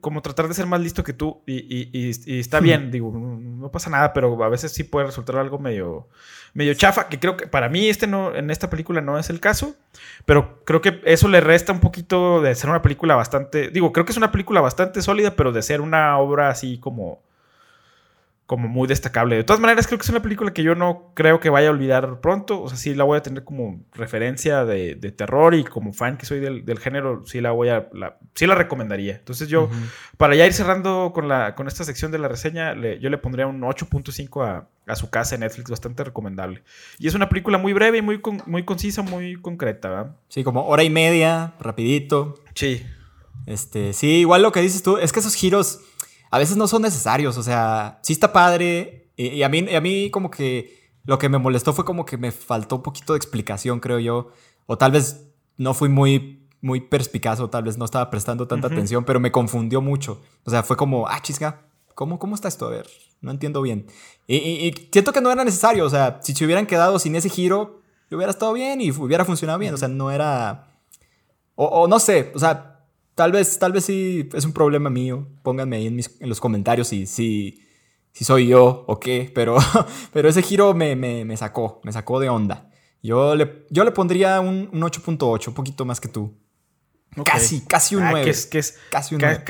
[0.00, 4.12] como tratar de ser más listo que tú y, está bien, digo, no pasa nada,
[4.12, 6.08] pero a veces sí puede resultar algo medio,
[6.54, 9.40] medio chafa, que creo que para mí este no, en esta película no es el
[9.40, 9.76] caso,
[10.24, 14.04] pero creo que eso le resta un poquito de ser una película bastante, digo, creo
[14.04, 17.20] que es una película bastante sólida, pero de ser una obra así como
[18.50, 19.36] como muy destacable.
[19.36, 21.70] De todas maneras, creo que es una película que yo no creo que vaya a
[21.70, 22.60] olvidar pronto.
[22.60, 26.26] O sea, sí la voy a tener como referencia de, terror y como fan que
[26.26, 27.88] soy del, género, sí la voy a.
[27.92, 29.14] La, sí la recomendaría.
[29.14, 29.70] Entonces, yo,
[30.16, 33.46] para ya ir cerrando con, la, con esta sección de la reseña, yo le pondría
[33.46, 36.64] un 8.5 a, a, su casa en Netflix, bastante recomendable.
[36.98, 40.16] Y es una película muy breve y muy, muy concisa, muy concreta, ¿verdad?
[40.26, 42.42] Sí, como hora y media, rapidito.
[42.54, 42.84] Sí.
[43.46, 45.82] Este, sí, igual lo que dices tú, es que esos giros
[46.30, 47.36] a veces no son necesarios.
[47.36, 49.10] O sea, sí está padre.
[49.16, 52.32] Y, a, mí, a mí como que lo que me molestó fue como que me
[52.32, 54.30] faltó un poquito de explicación, creo yo.
[54.66, 58.66] O tal vez no fui muy muy perspicaz o tal vez no estaba prestando tanta
[58.66, 60.20] atención, pero me confundió mucho.
[60.44, 61.62] O sea, fue como, ah, chisga,
[61.94, 62.66] ¿cómo, cómo está esto?
[62.66, 62.86] A ver,
[63.20, 63.86] no entiendo bien.
[64.26, 67.82] Y, siento que no era necesario, o sea, si se hubieran quedado sin ese giro,
[68.10, 70.66] hubiera estado bien y hubiera funcionado bien, o sea, no era...
[71.54, 72.79] O, no sé, o sea,
[73.14, 75.26] tal vez, tal vez sí es un problema mío.
[75.42, 77.60] Pónganme ahí en, mis, en los comentarios si, si,
[78.12, 79.56] si soy yo o qué, pero,
[80.12, 82.70] pero ese giro me, me, me sacó, me sacó de onda.
[83.02, 86.34] Yo le, yo le pondría un, un 8.8, un poquito más que tú.
[87.24, 88.20] Casi, casi un 9.
[88.20, 89.44] Ah, ¿qué es, casi un 9.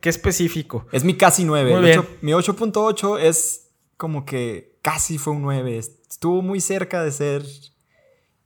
[0.00, 0.86] ¿qué, específico?
[0.92, 2.02] Es mi casi 9.
[2.20, 5.78] mi 8.8 es como que casi fue un 9.
[5.78, 7.44] Estuvo muy cerca de ser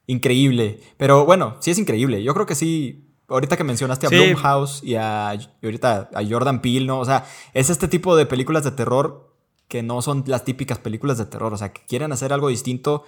[0.07, 0.81] increíble.
[0.97, 2.23] Pero bueno, sí es increíble.
[2.23, 3.11] Yo creo que sí.
[3.29, 5.31] Ahorita que mencionaste a Blumhouse y, a,
[5.63, 7.01] ahorita a Jordan Peele, ¿no?
[7.01, 9.35] O sea, es este tipo de películas de terror
[9.69, 11.55] que no son las típicas películas de terror.
[11.55, 13.05] O sea, que quieren hacer algo distinto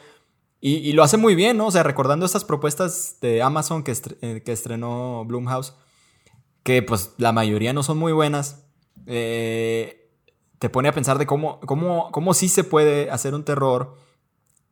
[0.61, 1.67] y, lo hace muy bien, ¿no?
[1.67, 5.75] O sea, recordando estas propuestas de Amazon que, eh, que estrenó Bloomhouse,
[6.63, 8.65] que pues la mayoría no son muy buenas,
[9.07, 10.11] eh,
[10.59, 13.97] te pone a pensar de cómo, cómo, cómo sí se puede hacer un terror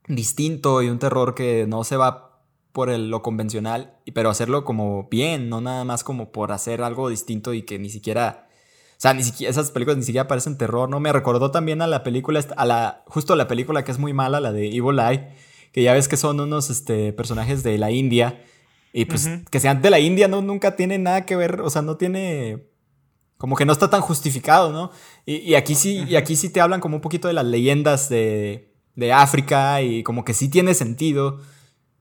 [0.08, 2.33] distinto y un terror que no se va
[2.74, 7.54] por lo convencional, pero hacerlo como bien, no nada más como por hacer algo distinto
[7.54, 8.48] y que ni siquiera...
[8.90, 10.98] O sea, ni siquiera, esas películas ni siquiera parecen terror, ¿no?
[10.98, 14.12] Me recordó también a la película, a la, justo a la película que es muy
[14.12, 15.28] mala, la de Evil Eye,
[15.70, 18.42] que ya ves que son unos este, personajes de la India.
[18.92, 21.80] Y pues que sean de la India no, nunca tiene nada que ver, o sea,
[21.80, 22.66] no tiene...
[23.38, 24.90] Como que no está tan justificado, ¿no?
[25.26, 28.74] Y, aquí sí, y aquí sí te hablan como un poquito de las leyendas de,
[28.96, 31.38] de África y como que sí tiene sentido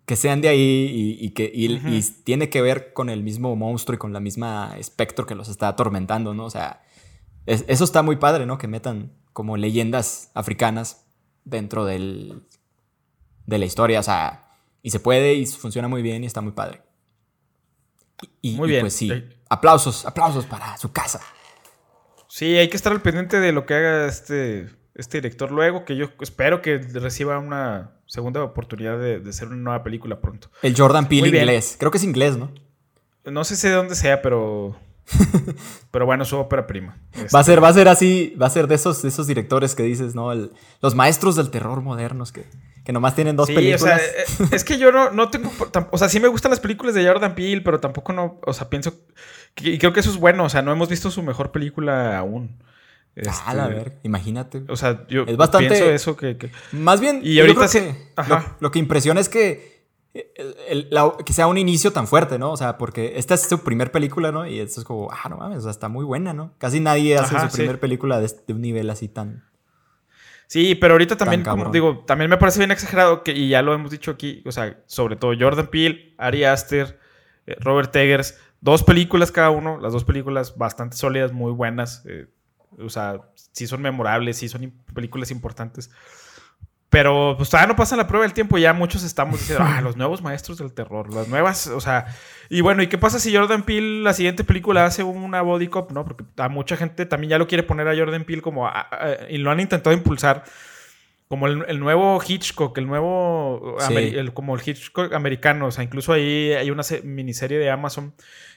[0.05, 3.97] que sean de ahí y, que y, tiene que ver con el mismo monstruo y
[3.97, 6.45] con la misma espectro que los está atormentando, ¿no?
[6.45, 6.83] O sea,
[7.45, 8.57] eso está muy padre, ¿no?
[8.57, 11.05] Que metan como leyendas africanas
[11.45, 12.43] dentro del,
[13.45, 14.49] de la historia, o sea,
[14.81, 16.81] y se puede y funciona muy bien y está muy padre.
[18.41, 18.81] Y, muy bien.
[18.81, 19.11] pues sí,
[19.49, 21.21] aplausos, aplausos para su casa.
[22.27, 25.95] Sí, hay que estar al pendiente de lo que haga este, este director luego, que
[25.95, 30.49] yo espero que reciba una segunda oportunidad de, hacer una nueva película pronto.
[30.61, 32.51] El Jordan Peele inglés, creo que es inglés, ¿no?
[33.25, 34.75] No sé de dónde sea, pero
[35.91, 36.97] pero bueno, su ópera prima.
[37.33, 39.83] Va a ser, va a ser así, va a ser de esos, esos directores que
[39.83, 40.33] dices, ¿no?
[40.81, 42.45] los maestros del terror modernos que,
[42.83, 43.81] que nomás tienen dos películas.
[43.81, 45.51] O sea, eh, es que yo no, no tengo.
[45.91, 48.39] O sea, sí me gustan las películas de Jordan Peele, pero tampoco no.
[48.45, 48.93] O sea, pienso.
[49.57, 50.45] y creo que eso es bueno.
[50.45, 52.63] O sea, no hemos visto su mejor película aún.
[53.15, 54.63] Ah, este, ver, imagínate.
[54.67, 57.79] O sea, yo es bastante, pienso eso que, Más bien, y ahorita sí.
[58.59, 59.73] lo, que impresiona es que
[60.13, 62.51] que sea un inicio tan fuerte, ¿no?
[62.51, 64.45] O sea, porque esta es su primer película, ¿no?
[64.45, 66.53] Y esto es como, ah, no mames, o sea, está muy buena, ¿no?
[66.59, 69.43] Casi nadie hace su primer película de, un nivel así tan.
[70.45, 73.73] Sí, pero ahorita también, como digo, también me parece bien exagerado que, y ya lo
[73.73, 76.99] hemos dicho aquí, o sea, sobre todo Jordan Peele, Ari Aster,
[77.47, 82.27] eh, Robert Eggers, dos películas cada uno, las dos películas bastante sólidas, muy buenas, eh,
[82.79, 85.89] o sea, sí son memorables, sí son películas importantes.
[86.93, 88.55] Pero pues todavía no pasa la prueba del tiempo.
[88.59, 92.05] Ya muchos estamos diciendo, ah, los nuevos maestros del terror, las nuevas, o sea.
[92.51, 95.91] Y bueno, ¿y qué pasa si Jordan Peele la siguiente película hace una body cop,
[95.91, 96.05] no?
[96.05, 98.71] Porque a mucha gente también ya lo quiere poner a Jordan Peele como.
[99.27, 100.43] y lo han intentado impulsar.
[101.27, 103.75] Como el, nuevo Hitchcock, el nuevo.
[104.35, 105.65] como el Hitchcock americano.
[105.65, 108.13] O sea, incluso ahí hay una miniserie de Amazon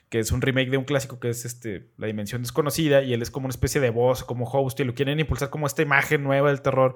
[0.09, 3.03] que es un remake de un clásico que es este La Dimensión Desconocida.
[3.03, 5.66] Y él es como una especie de voz, como host, y lo quieren impulsar como
[5.66, 6.95] esta imagen nueva del terror.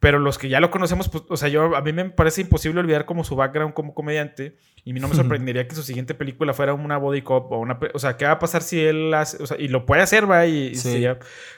[0.00, 2.78] Pero los que ya lo conocemos, pues, o sea, yo a mí me parece imposible
[2.78, 4.56] olvidar como su background como comediante.
[4.84, 7.58] Y a mí no me sorprendería que su siguiente película fuera una body cop o
[7.58, 7.78] una.
[7.92, 9.42] O sea, ¿qué va a pasar si él hace.
[9.42, 10.46] O sea, y lo puede hacer, va.
[10.46, 10.72] Y,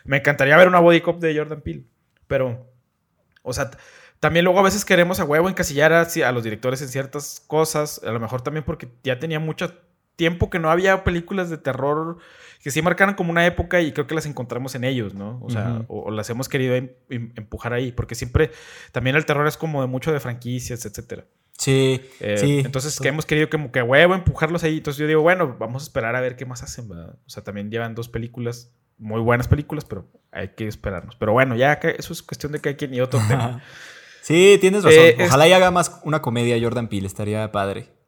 [0.04, 1.84] me encantaría ver una body cop de Jordan Peele.
[2.26, 2.66] Pero.
[3.42, 3.70] O sea,
[4.20, 8.02] también luego a veces queremos a huevo encasillar a, a los directores en ciertas cosas.
[8.04, 9.72] A lo mejor también porque ya tenía mucho
[10.20, 12.18] tiempo que no había películas de terror
[12.62, 15.40] que sí marcaron como una época y creo que las encontramos en ellos, ¿no?
[15.42, 18.50] O sea, o, las hemos querido em, em, empujar ahí, porque siempre
[18.92, 21.24] también el terror es como de mucho de franquicias, etcétera.
[21.56, 22.60] Sí, eh, sí.
[22.62, 24.76] Entonces, que hemos querido como que huevo empujarlos ahí.
[24.76, 27.16] Entonces, yo digo, bueno, vamos a esperar a ver qué más hacen, ¿verdad?
[27.24, 31.16] O sea, también llevan dos películas, muy buenas películas, pero hay que esperarnos.
[31.16, 33.62] Pero bueno, ya eso es cuestión de que hay quien y otro tema.
[34.20, 35.02] sí, tienes razón.
[35.02, 37.99] Eh, Ojalá y haga más una comedia Jordan Peele, estaría padre.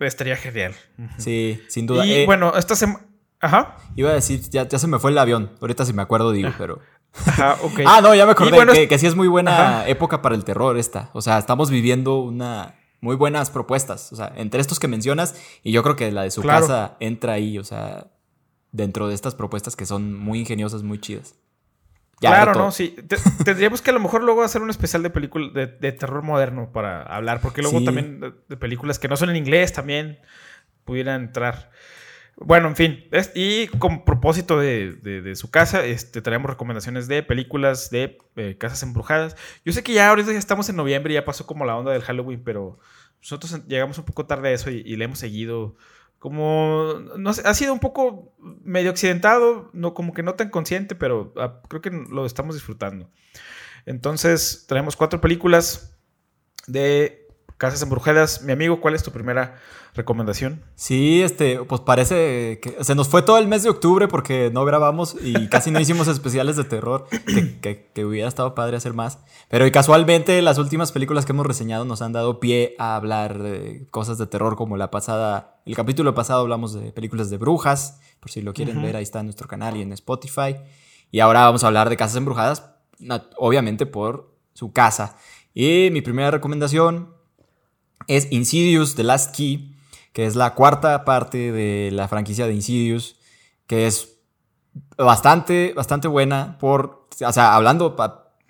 [0.00, 0.74] Estaría genial.
[1.18, 2.06] Sí, sin duda.
[2.06, 3.06] Y eh, bueno, esta semana.
[3.40, 3.76] Ajá.
[3.96, 5.52] Iba a decir, ya, ya se me fue el avión.
[5.60, 6.80] Ahorita si me acuerdo digo, pero.
[7.26, 7.80] Ajá, ok.
[7.86, 11.10] ah, no, ya me acordé que, sí es muy buena época para el terror esta.
[11.12, 14.12] O sea, estamos viviendo una muy buenas propuestas.
[14.12, 17.34] O sea, entre estos que mencionas, y yo creo que la de su casa entra
[17.34, 18.08] ahí, o sea,
[18.72, 21.34] dentro de estas propuestas que son muy ingeniosas, muy chidas.
[22.20, 22.96] Claro, no, sí.
[23.44, 27.02] Tendríamos que a lo mejor luego hacer un especial de película de, terror moderno para
[27.02, 30.18] hablar, porque luego también de, películas que no son en inglés también
[30.84, 31.70] pudiera entrar.
[32.36, 33.04] Bueno, en fin,
[33.34, 39.36] y con propósito de, su casa, este, traemos recomendaciones de películas de eh, casas embrujadas.
[39.64, 41.92] Yo sé que ya ahorita ya estamos en noviembre, y ya pasó como la onda
[41.92, 42.78] del Halloween, pero
[43.20, 45.76] nosotros llegamos un poco tarde a eso y, le hemos seguido.
[46.20, 51.32] Como, no ha sido un poco medio accidentado, no, como que no tan consciente, pero
[51.38, 53.10] ah, creo que lo estamos disfrutando.
[53.86, 55.98] Entonces, traemos cuatro películas
[56.66, 57.19] de
[57.60, 58.40] Casas Embrujadas.
[58.40, 59.58] Mi amigo, ¿cuál es tu primera
[59.94, 60.62] recomendación?
[60.76, 64.64] Sí, este, pues parece que se nos fue todo el mes de octubre porque no
[64.64, 67.06] grabamos y casi no hicimos especiales de terror,
[67.60, 69.18] que, hubiera estado padre hacer más.
[69.50, 73.86] Pero casualmente las últimas películas que hemos reseñado nos han dado pie a hablar de
[73.90, 78.30] cosas de terror como la pasada, el capítulo pasado hablamos de películas de brujas, por
[78.30, 80.56] si lo quieren ver, ahí está en nuestro canal y en Spotify.
[81.10, 82.70] Y ahora vamos a hablar de Casas Embrujadas,
[83.36, 85.18] obviamente por su casa.
[85.52, 87.19] Y mi primera recomendación
[88.10, 89.76] es Insidious The Last Key,
[90.12, 93.16] que es la cuarta parte de la franquicia de Insidious,
[93.68, 94.16] que es
[94.98, 97.96] bastante, bastante buena por, o sea, hablando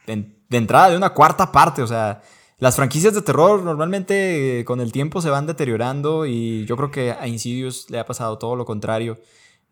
[0.06, 2.22] de, entrada de una cuarta parte, o sea,
[2.56, 6.90] las franquicias de terror normalmente eh, con el tiempo se van deteriorando y yo creo
[6.90, 9.18] que a Insidious le ha pasado todo lo contrario.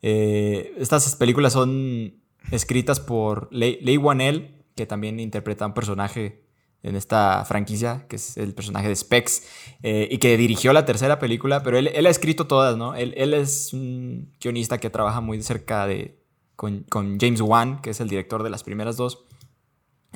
[0.03, 2.15] Eh, estas películas son
[2.51, 6.48] escritas por Leigh Whannell, que también interpreta un personaje
[6.83, 9.43] en esta franquicia, que es el personaje de Specs,
[9.83, 12.95] eh, y que dirigió la tercera película, pero él, ha escrito todas, ¿no?
[12.95, 16.19] Él, es un guionista que trabaja muy cerca de,
[16.55, 16.87] con,
[17.21, 19.25] James Wan, que es el director de las primeras dos.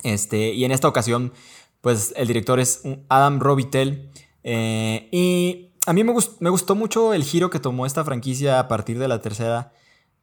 [0.03, 1.33] Este, y en esta ocasión,
[1.81, 4.09] pues el director es Adam Robitel.
[4.43, 8.67] Eh, y a mí me, me, gustó mucho el giro que tomó esta franquicia a
[8.69, 9.73] partir de la tercera,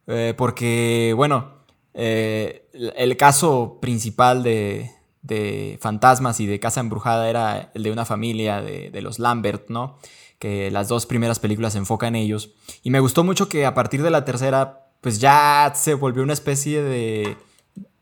[0.07, 1.61] eh, porque, bueno,
[1.93, 4.91] el caso principal de,
[5.23, 9.99] de fantasmas y de casa embrujada era el de una familia de, los Lambert, ¿no?
[10.39, 12.51] Que las dos primeras películas se enfocan en ellos.
[12.83, 16.33] Y me gustó mucho que a partir de la tercera, pues ya se volvió una
[16.33, 17.37] especie de,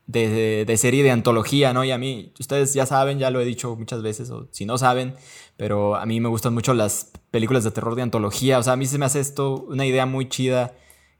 [0.07, 1.83] de, serie de antología, ¿no?
[1.83, 4.77] Y a mí, ustedes ya saben, ya lo he dicho muchas veces, o si no
[4.77, 5.15] saben,
[5.57, 8.59] pero a mí me gustan mucho las películas de terror de antología.
[8.59, 10.73] O sea, a mí se me hace esto una idea muy chida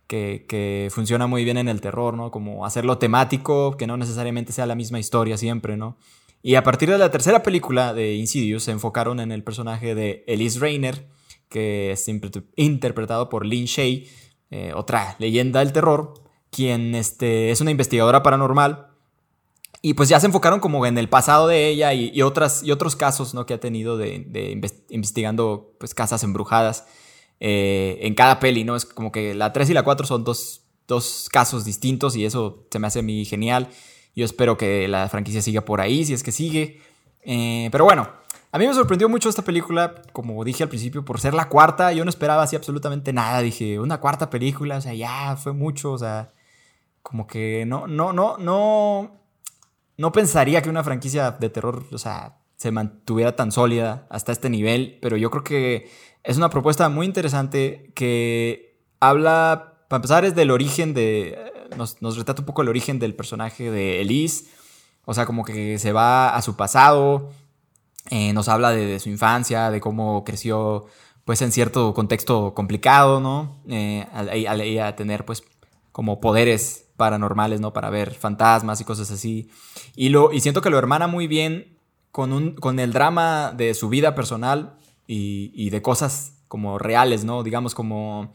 [0.09, 2.31] que, funciona muy bien en el terror, ¿no?
[2.31, 5.97] Como hacerlo temático, que no necesariamente sea la misma historia siempre, ¿no?
[6.41, 10.23] Y a partir de la tercera película de Insidious se enfocaron en el personaje de
[10.27, 11.07] Elise Rayner,
[11.47, 12.07] que es
[12.55, 14.07] interpretado por Lynn Shay,
[14.51, 16.13] eh, otra leyenda del terror,
[16.49, 18.87] quien este, es una investigadora paranormal.
[19.81, 22.95] Y pues ya se enfocaron como en el pasado de ella y, otras, y otros
[22.95, 23.45] casos ¿no?
[23.45, 26.85] que ha tenido de, investigando pues, casas embrujadas.
[27.39, 28.75] Eh, en cada peli, ¿no?
[28.75, 30.65] Es como que la 3 y la 4 son dos,
[31.31, 33.69] casos distintos y eso se me hace a mí genial.
[34.15, 36.81] Yo espero que la franquicia siga por ahí, si es que sigue.
[37.23, 38.09] Eh, pero bueno,
[38.51, 41.93] a mí me sorprendió mucho esta película, como dije al principio, por ser la cuarta.
[41.93, 43.41] Yo no esperaba así absolutamente nada.
[43.41, 46.33] Dije, una cuarta película, o sea, ya fue mucho, o sea,
[47.03, 49.11] como que no, no, no, no,
[49.97, 54.49] no pensaría que una franquicia de terror, o sea, se mantuviera tan sólida hasta este
[54.49, 54.97] nivel.
[55.01, 55.89] Pero yo creo que
[56.23, 61.37] es una propuesta muy interesante que habla, para empezar, es del origen de...
[61.77, 64.45] Nos, retrata un poco el origen del personaje de Elise.
[65.05, 67.29] O sea, como que se va a su pasado,
[68.09, 70.85] eh, nos habla de, su infancia, de cómo creció
[71.25, 73.61] pues en cierto contexto complicado, ¿no?
[73.67, 75.43] Eh, a, tener pues
[75.91, 77.71] como poderes paranormales, ¿no?
[77.71, 79.49] Para ver fantasmas y cosas así.
[79.95, 81.77] Y, lo, y siento que lo hermana muy bien
[82.11, 84.78] con, un, con el drama de su vida personal
[85.11, 87.43] y, de cosas como reales, ¿no?
[87.43, 88.31] Digamos como,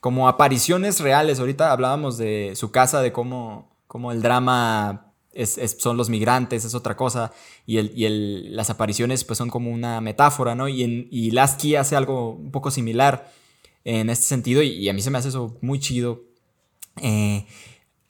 [0.00, 1.38] como apariciones reales.
[1.38, 6.74] Ahorita hablábamos de su casa, de cómo, cómo el drama es, son los migrantes, es
[6.74, 7.32] otra cosa,
[7.66, 10.68] y, el, y el, las apariciones pues son como una metáfora, ¿no?
[10.68, 13.30] Y, en, y Lasky hace algo un poco similar
[13.84, 16.22] en este sentido, y, a mí se me hace eso muy chido.
[17.02, 17.46] Eh,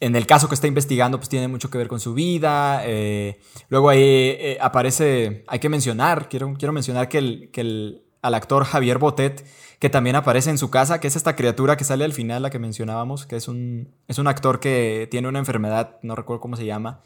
[0.03, 2.83] en el caso que está investigando, pues tiene mucho que ver con su vida.
[2.85, 3.39] Eh,
[3.69, 8.35] luego ahí eh, aparece, hay que mencionar, quiero, quiero mencionar que, el, que el, al
[8.35, 9.47] actor Javier Botet,
[9.79, 12.51] que también aparece en su casa, que es esta criatura que sale al final, la
[12.51, 16.57] que mencionábamos, que es un, es un actor que tiene una enfermedad, no recuerdo cómo
[16.57, 17.01] se llama,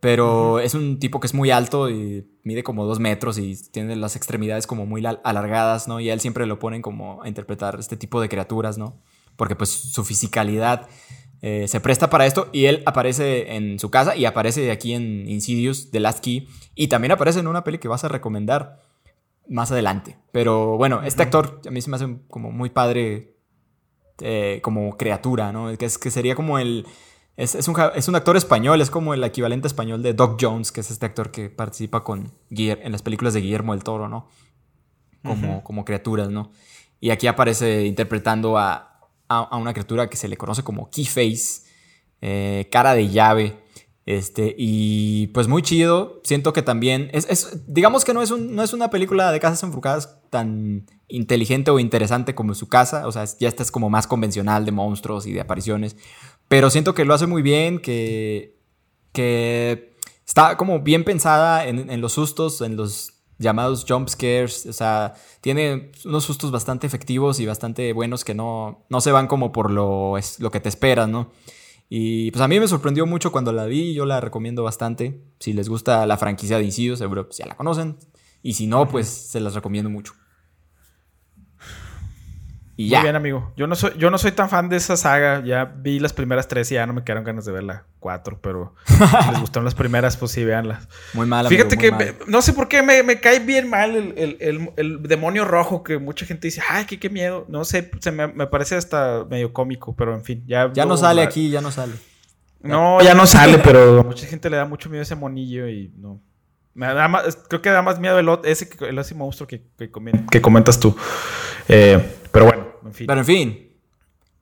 [0.00, 3.96] pero es un tipo que es muy alto y mide como dos metros y tiene
[3.96, 6.00] las extremidades como muy alargadas, ¿no?
[6.00, 8.96] Y a él siempre lo ponen como a interpretar este tipo de criaturas, ¿no?
[9.36, 10.88] Porque pues su fisicalidad
[11.42, 15.28] eh, se presta para esto y él aparece en su casa y aparece aquí en
[15.28, 18.82] Insidious, The Last Key, y también aparece en una peli que vas a recomendar
[19.48, 20.18] más adelante.
[20.32, 23.36] Pero bueno, este actor a mí se me hace como muy padre
[24.20, 25.76] eh, como criatura, ¿no?
[25.78, 26.86] Que, es, que sería como el...
[27.36, 30.80] Es, un, es, un, actor español, es como el equivalente español de Doc Jones, que
[30.80, 34.28] es este actor que participa con en las películas de Guillermo del Toro, ¿no?
[35.22, 36.52] Como, como criaturas, ¿no?
[36.98, 38.89] Y aquí aparece interpretando a,
[39.30, 41.62] a, una criatura que se le conoce como Keyface,
[42.20, 43.56] eh, cara de llave.
[44.04, 46.20] Este, y pues muy chido.
[46.24, 47.10] Siento que también.
[47.12, 51.70] Es, digamos que no es, un, no es una película de casas enfrucadas tan inteligente
[51.70, 53.06] o interesante como su casa.
[53.06, 55.96] O sea, ya esta es como más convencional de monstruos y de apariciones.
[56.48, 58.58] Pero siento que lo hace muy bien, que,
[59.12, 59.94] que
[60.26, 64.66] está como bien pensada en, en los sustos, en los llamados jump scares.
[64.66, 69.26] O sea, tiene unos sustos bastante efectivos y bastante buenos que no, no se van
[69.26, 71.32] como por lo, es, lo que te esperas, ¿no?
[71.88, 75.24] Y pues a mí me sorprendió mucho cuando la vi, yo la recomiendo bastante.
[75.40, 77.96] Si les gusta la franquicia de Insidious, seguro pues ya la conocen.
[78.42, 80.14] Y si no, pues se las recomiendo mucho.
[82.88, 83.52] Muy bien, amigo.
[83.56, 85.42] Yo no, soy, yo no soy tan fan de esa saga.
[85.44, 88.38] Ya vi las primeras tres y ya no me quedaron ganas de ver la cuatro,
[88.40, 90.88] pero si les gustaron las primeras, pues sí, véanlas.
[91.12, 95.82] Muy mal, Fíjate que no sé por qué me, cae bien mal el, demonio rojo
[95.82, 97.44] que mucha gente dice, ay, qué, qué miedo.
[97.48, 100.44] No sé, se me, parece hasta medio cómico, pero en fin.
[100.46, 101.92] Ya, ya no sale aquí, ya no sale.
[102.62, 105.92] No, ya no sale, pero mucha gente le da mucho miedo a ese monillo y
[105.96, 106.20] no.
[106.72, 110.40] Me da más, creo que da más miedo el, ese, el ese monstruo que, que,
[110.40, 110.96] comentas tú.
[111.68, 112.69] Eh, pero bueno.
[112.96, 113.70] Pero en fin.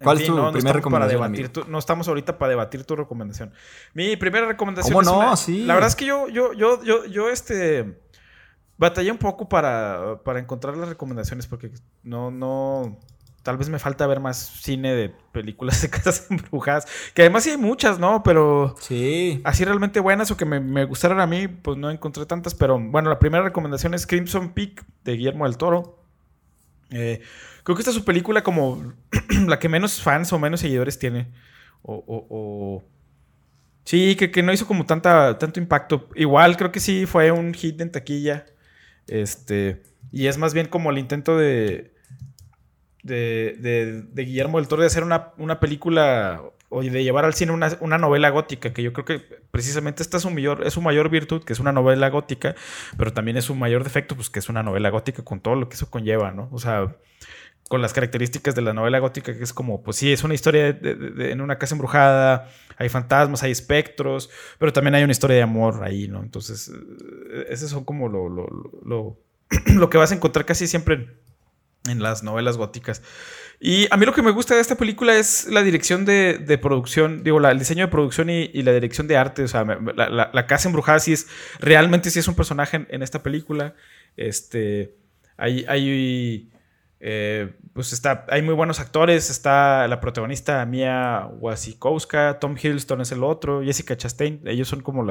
[0.02, 1.50] ¿Cuál es tu primera recomendación?
[1.68, 3.52] no estamos ahorita para debatir tu recomendación.
[3.94, 5.36] Mi primera recomendación ¿Cómo no?
[5.36, 5.64] sí.
[5.64, 8.00] La verdad es que yo, yo, yo, yo, yo, este.
[8.76, 11.72] Batallé un poco para, para encontrar las recomendaciones porque
[12.04, 12.98] no, no.
[13.42, 16.86] Tal vez me falta ver más cine de películas de casas embrujadas.
[17.12, 18.22] Que además sí hay muchas, ¿no?
[18.22, 18.76] Pero.
[18.78, 19.40] Sí.
[19.42, 22.54] Así realmente buenas o que me, me gustaron a mí, pues no encontré tantas.
[22.54, 25.98] Pero bueno, la primera recomendación es Crimson Peak de Guillermo del Toro.
[26.90, 27.20] Eh,
[27.62, 28.94] creo que esta es su película como
[29.46, 31.28] la que menos fans o menos seguidores tiene.
[31.82, 32.82] O,
[33.84, 36.10] Sí, que, no hizo como tanta, tanto impacto.
[36.14, 38.44] Igual creo que sí fue un hit en taquilla.
[39.06, 39.82] Este.
[40.12, 41.94] Y es más bien como el intento de.
[43.02, 43.56] De,
[44.12, 47.98] de, Guillermo del Toro de hacer una, película o de llevar al cine una, una,
[47.98, 49.18] novela gótica, que yo creo que
[49.50, 52.54] precisamente esta es su mayor, es su mayor virtud, que es una novela gótica,
[52.96, 55.68] pero también es su mayor defecto, pues que es una novela gótica con todo lo
[55.68, 56.48] que eso conlleva, ¿no?
[56.52, 56.96] O sea,
[57.68, 60.68] con las características de la novela gótica, que es como, pues sí, es una historia
[60.68, 65.84] en una casa embrujada, hay fantasmas, hay espectros, pero también hay una historia de amor
[65.84, 66.22] ahí, ¿no?
[66.22, 68.46] Entonces, eh, ese son como lo, lo,
[68.84, 69.18] lo,
[69.66, 71.18] lo que vas a encontrar casi siempre
[71.86, 73.02] en, las novelas góticas.
[73.60, 77.24] Y a mí lo que me gusta de esta película es la dirección de, producción,
[77.24, 79.42] digo, el diseño de producción y, la dirección de arte.
[79.42, 81.26] O sea, la, casa embrujada sí es,
[81.58, 83.74] realmente sí es un personaje en, esta película.
[84.16, 84.94] Este,
[85.36, 86.50] hay, hay
[87.00, 89.28] eh, pues está, hay muy buenos actores.
[89.28, 94.40] Está la protagonista Mia Wasikowska, Tom Hiddleston es el otro, Jessica Chastain.
[94.44, 95.04] Ellos son como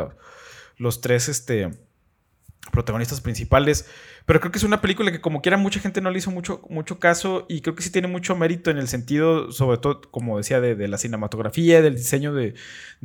[0.77, 1.71] los tres este,
[2.71, 3.87] protagonistas principales.
[4.25, 6.61] Pero creo que es una película que como quiera mucha gente no le hizo mucho,
[6.69, 10.37] mucho caso y creo que sí tiene mucho mérito en el sentido, sobre todo, como
[10.37, 12.53] decía, de, la cinematografía, del diseño de,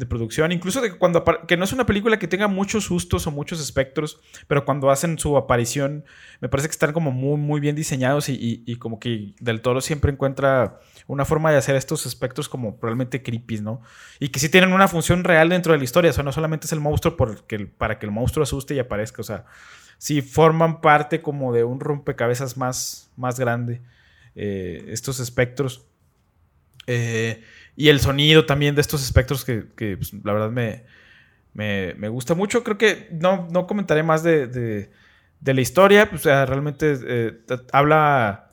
[0.08, 3.60] producción, incluso de cuando que no es una película que tenga muchos sustos o muchos
[3.60, 6.04] espectros, pero cuando hacen su aparición
[6.40, 10.10] me parece que están como muy, muy bien diseñados y, como que del Toro siempre
[10.10, 13.80] encuentra una forma de hacer estos espectros como probablemente creepy, ¿no?
[14.18, 16.66] Y que sí tienen una función real dentro de la historia, o sea, no solamente
[16.66, 19.44] es el monstruo para que el monstruo asuste y aparezca, o sea,
[20.02, 23.82] sí forman parte como de un rompecabezas más, más grande,
[24.34, 25.86] eh, estos espectros.
[26.88, 27.40] Eh,
[27.76, 30.82] y el sonido también de estos espectros que, pues, la verdad me,
[31.54, 32.64] me, gusta mucho.
[32.64, 36.10] Creo que no, no comentaré más de, de, la historia.
[36.12, 37.38] O sea, realmente eh,
[37.72, 38.50] habla.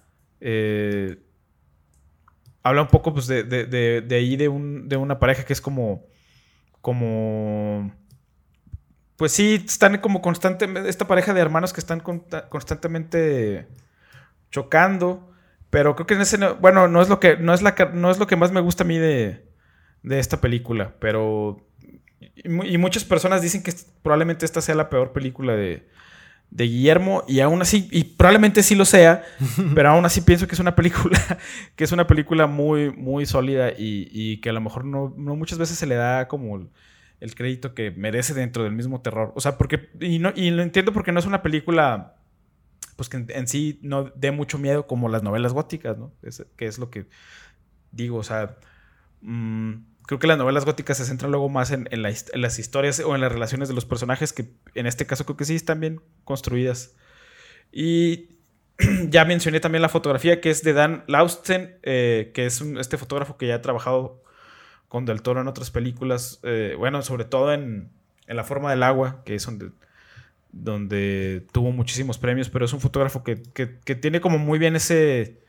[2.62, 6.05] habla un poco pues, de, de, ahí de, un, de una pareja que es como.
[6.81, 7.91] como
[9.19, 13.67] pues sí, están como constantemente, esta pareja de hermanos que están constantemente
[14.49, 15.29] chocando,
[15.69, 18.17] pero creo que en ese, bueno, no es lo que, no es la, no es
[18.17, 19.45] lo que más me gusta a mí de,
[20.03, 21.67] de esta película, pero,
[22.21, 25.89] y, muchas personas dicen que probablemente esta sea la peor película de,
[26.49, 29.23] de Guillermo y aún así, y probablemente sí lo sea,
[29.75, 31.19] pero aún así pienso que es una película,
[31.75, 35.36] que es una película muy, muy sólida y, y que a lo mejor no, no,
[35.36, 36.70] muchas veces se le da como
[37.20, 39.34] el crédito que merece dentro del mismo terror.
[39.36, 42.15] O sea, porque, y, no, y lo entiendo porque no es una película,
[42.95, 46.13] pues que en, sí no dé mucho miedo como las novelas góticas, ¿no?
[46.55, 47.07] que es lo que
[47.91, 48.57] digo, o sea,
[49.22, 49.74] mm,
[50.09, 53.32] creo que las novelas góticas se centran luego más en, las historias o en las
[53.32, 56.95] relaciones de los personajes, que en este caso creo que sí están bien construidas.
[57.72, 58.30] Y
[59.09, 63.38] ya mencioné también la fotografía que es de Dan Lausten, eh, que es este fotógrafo
[63.38, 64.24] que ya ha trabajado
[64.89, 67.89] con Del Toro en otras películas, eh, bueno, sobre todo en,
[68.27, 69.71] La forma del agua, que es donde,
[70.51, 73.35] donde tuvo muchísimos premios, pero es un fotógrafo que,
[73.95, 75.41] tiene como muy bien ese,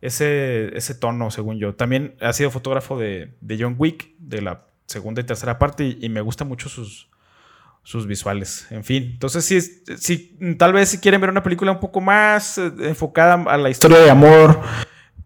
[0.00, 1.74] ese, ese tono, según yo.
[1.74, 6.20] También ha sido fotógrafo de, John Wick, de la segunda y tercera parte, y, me
[6.20, 7.10] gustan mucho sus,
[7.82, 8.66] sus visuales.
[8.70, 9.60] En fin, entonces si,
[9.96, 13.70] si tal vez si quieren ver una película un poco más eh, enfocada a la
[13.70, 14.60] historia de amor,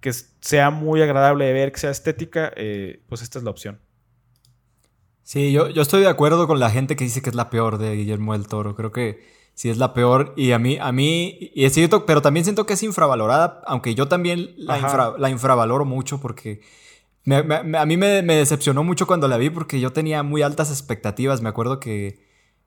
[0.07, 3.81] que sea muy agradable de ver, que sea estética, eh, pues esta es la opción.
[5.25, 7.79] Sí, yo, yo estoy de acuerdo con la gente que dice que es la peor
[7.79, 8.77] de Guillermo del Toro.
[8.77, 10.33] Creo que sí es la peor.
[10.37, 13.97] Y a mí, a mí, y es cierto, pero también siento que es infravalorada, aunque
[13.97, 16.61] yo también la, la infravaloro mucho porque
[17.29, 21.43] a mí me, decepcionó mucho cuando la vi porque yo tenía muy altas expectativas.
[21.43, 22.21] Me acuerdo que,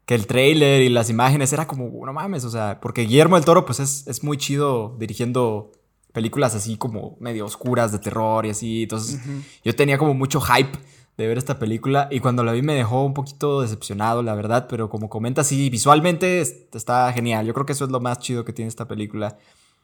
[0.05, 3.45] que el trailer y las imágenes era como, no mames, o sea, porque Guillermo del
[3.45, 5.71] Toro pues es, es muy chido dirigiendo
[6.14, 8.84] películas así como medio oscuras de terror y así.
[8.84, 9.20] Entonces
[9.64, 10.78] yo tenía como mucho hype
[11.18, 14.68] de ver esta película y cuando la vi me dejó un poquito decepcionado, la verdad,
[14.70, 17.45] pero como comenta, sí, visualmente está genial.
[17.45, 19.38] Yo creo que eso es lo más chido que tiene esta película.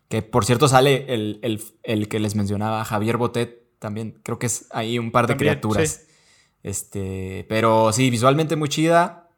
[0.08, 4.98] Que por cierto sale el, que les mencionaba, Javier Botet, también creo que es ahí
[5.00, 6.06] un par de criaturas.
[6.64, 9.30] Este, pero sí, visualmente muy chida,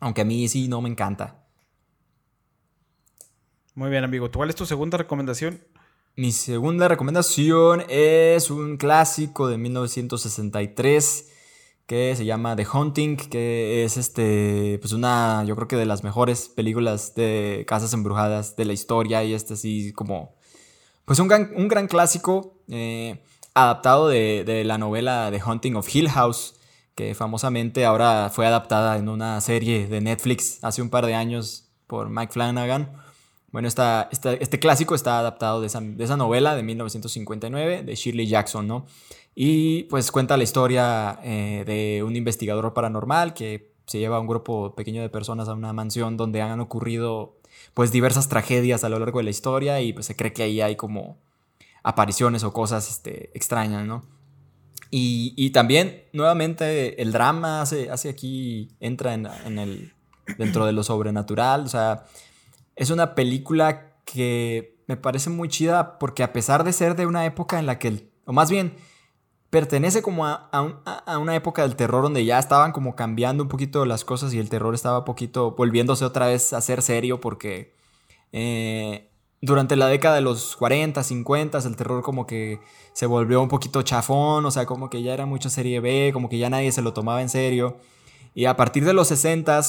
[0.00, 1.46] aunque a mí sí no me encanta.
[3.74, 4.30] Muy bien, amigo.
[4.32, 5.60] ¿Cuál es tu segunda recomendación?
[6.18, 11.30] Mi segunda recomendación es un clásico de 1963
[11.86, 16.04] que se llama The Haunting, que es este, pues una, yo creo que de las
[16.04, 20.34] mejores películas de casas embrujadas de la historia y este así como,
[21.04, 26.08] pues un gran, un gran clásico eh, adaptado de, la novela The Haunting of Hill
[26.08, 26.54] House,
[26.94, 31.68] que famosamente ahora fue adaptada en una serie de Netflix hace un par de años
[31.86, 33.04] por Mike Flanagan.
[33.52, 38.26] Bueno, esta, este clásico está adaptado de esa, de esa novela de 1959 de Shirley
[38.26, 38.86] Jackson, ¿no?
[39.34, 44.26] Y pues cuenta la historia eh, de un investigador paranormal que se lleva a un
[44.26, 47.36] grupo pequeño de personas a una mansión donde han ocurrido
[47.74, 50.60] pues diversas tragedias a lo largo de la historia y pues se cree que ahí
[50.60, 51.18] hay como
[51.82, 54.04] apariciones o cosas este, extrañas, ¿no?
[54.90, 59.92] Y, también, nuevamente, el drama hace, hace aquí, entra en, en, el,
[60.38, 62.04] dentro de lo sobrenatural, o sea,
[62.76, 67.26] es una película que me parece muy chida porque a pesar de ser de una
[67.26, 68.76] época en la que, el, o más bien,
[69.50, 74.04] pertenece como a, una época del terror donde ya estaban como cambiando un poquito las
[74.04, 77.74] cosas y el terror estaba un poquito volviéndose otra vez a ser serio porque
[78.32, 79.10] eh,
[79.40, 82.60] durante la década de los 40, 50 el terror como que
[82.92, 86.28] se volvió un poquito chafón, o sea, como que ya era mucha serie B, como
[86.28, 87.78] que ya nadie se lo tomaba en serio.
[88.34, 89.60] Y a partir de los 60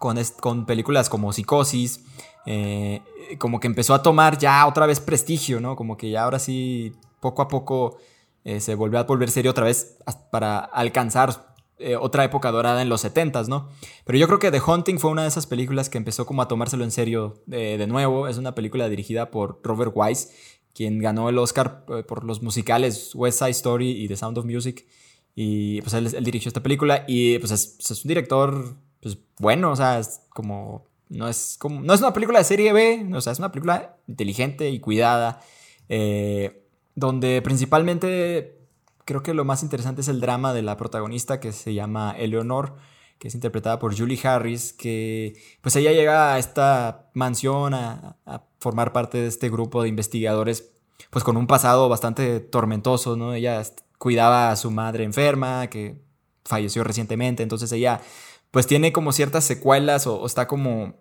[0.00, 2.00] con, películas como Psicosis,
[2.46, 3.02] eh,
[3.38, 5.76] como que empezó a tomar ya otra vez prestigio, ¿no?
[5.76, 7.98] Como que ya ahora sí, poco a poco
[8.44, 9.98] eh, se volvió a volver serio otra vez
[10.30, 13.68] para alcanzar eh, otra época dorada en los 70 ¿no?
[14.04, 16.48] Pero yo creo que The Hunting fue una de esas películas que empezó como a
[16.48, 18.26] tomárselo en serio de nuevo.
[18.26, 20.30] Es una película dirigida por Robert Wise,
[20.74, 24.86] quien ganó el Oscar por los musicales West Side Story y The Sound of Music.
[25.34, 29.98] Y pues él, dirigió esta película y pues es, un director pues, bueno, o sea,
[29.98, 33.38] es como no es como no es una película de serie B, o sea, es
[33.38, 35.40] una película inteligente y cuidada.
[35.88, 38.60] Eh, donde principalmente
[39.04, 42.76] creo que lo más interesante es el drama de la protagonista que se llama Eleanor,
[43.18, 48.16] que es interpretada por Julie Harris, que pues ella llega a esta mansión a,
[48.60, 50.70] formar parte de este grupo de investigadores,
[51.08, 53.32] pues con un pasado bastante tormentoso, ¿no?
[53.32, 53.62] Ella
[53.96, 56.02] cuidaba a su madre enferma, que
[56.44, 58.02] falleció recientemente, entonces ella
[58.50, 60.94] pues tiene como ciertas secuelas o está como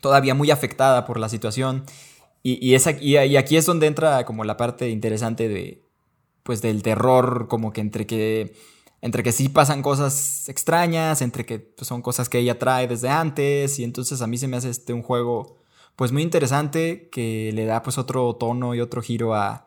[0.00, 1.84] todavía muy afectada por la situación.
[2.42, 2.74] Y, y,
[3.36, 5.84] aquí es donde entra como la parte interesante de,
[6.42, 8.54] pues del terror, como que entre que,
[9.02, 13.10] entre que sí pasan cosas extrañas, entre que pues, son cosas que ella trae desde
[13.10, 15.58] antes, y entonces a mí se me hace este un juego
[15.96, 19.66] pues muy interesante que le da pues otro tono y otro giro a,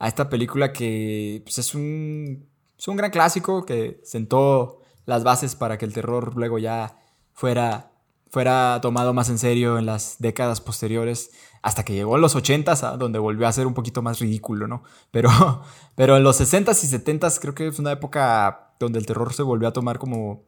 [0.00, 4.79] a esta película que pues, es, un, es un gran clásico que sentó
[5.10, 6.96] las bases para que el terror luego ya
[7.34, 7.92] fuera,
[8.30, 11.30] fuera tomado más en serio en las décadas posteriores
[11.62, 14.82] hasta que llegó a los 80s, donde volvió a ser un poquito más ridículo, ¿no?
[15.10, 15.28] Pero,
[15.94, 19.42] pero en los 60s y 70s creo que es una época donde el terror se
[19.42, 20.44] volvió a tomar como,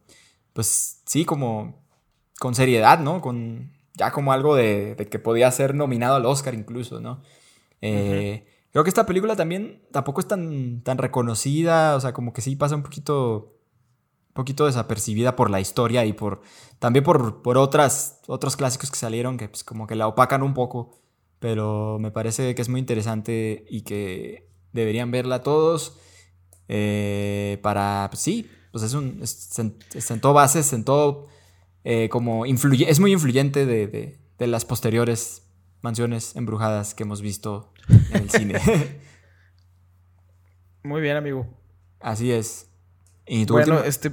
[0.54, 1.82] pues sí, como
[2.38, 3.20] con seriedad, ¿no?
[3.20, 7.20] Con ya como algo de, que podía ser nominado al Oscar incluso, ¿no?
[7.82, 12.40] Eh, creo que esta película también tampoco es tan, tan reconocida, o sea, como que
[12.40, 13.58] sí pasa un poquito
[14.32, 16.42] poquito desapercibida por la historia y por
[16.78, 20.54] también por, por otras, otros clásicos que salieron que pues como que la opacan un
[20.54, 21.02] poco
[21.42, 25.98] pero me parece que es muy interesante y que deberían verla todos
[26.68, 31.26] eh, para, pues sí, pues es un, sentó bases, sentó
[31.82, 33.88] eh, como, influye, es muy influyente de,
[34.38, 35.42] de, las posteriores
[35.82, 38.60] mansiones embrujadas que hemos visto en el cine.
[40.84, 41.46] Muy bien, amigo.
[42.00, 42.71] Así es.
[43.34, 43.86] ¿Y tu bueno, última?
[43.88, 44.10] este.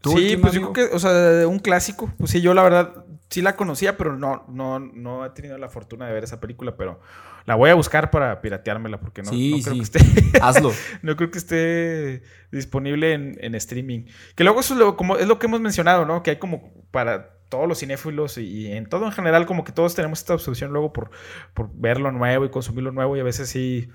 [0.00, 0.72] ¿Tu sí, última, pues yo amigo?
[0.72, 2.12] creo que, o sea, un clásico.
[2.18, 5.68] Pues sí, yo la verdad sí la conocía, pero no, no, no he tenido la
[5.68, 7.00] fortuna de ver esa película, pero
[7.44, 9.78] la voy a buscar para pirateármela porque no, Sí, no creo sí.
[9.78, 10.38] que esté.
[10.40, 10.72] Hazlo.
[11.02, 14.04] no creo que esté disponible en, en streaming.
[14.36, 16.22] Que luego eso es lo, como, es lo que hemos mencionado, ¿no?
[16.22, 19.72] Que hay como para todos los cinéfilos y, y en todo en general, como que
[19.72, 21.10] todos tenemos esta obsesión luego por,
[21.54, 23.88] por ver lo nuevo y consumir lo nuevo y a veces sí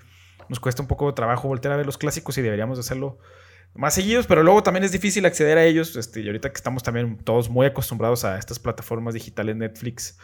[0.50, 3.20] nos cuesta un poco de trabajo voltear a ver los clásicos y deberíamos de hacerlo
[3.74, 6.84] más seguidos, pero luego también es difícil acceder a ellos, este, y ahorita que estamos
[6.84, 10.18] también todos muy acostumbrados a estas plataformas digitales, Netflix,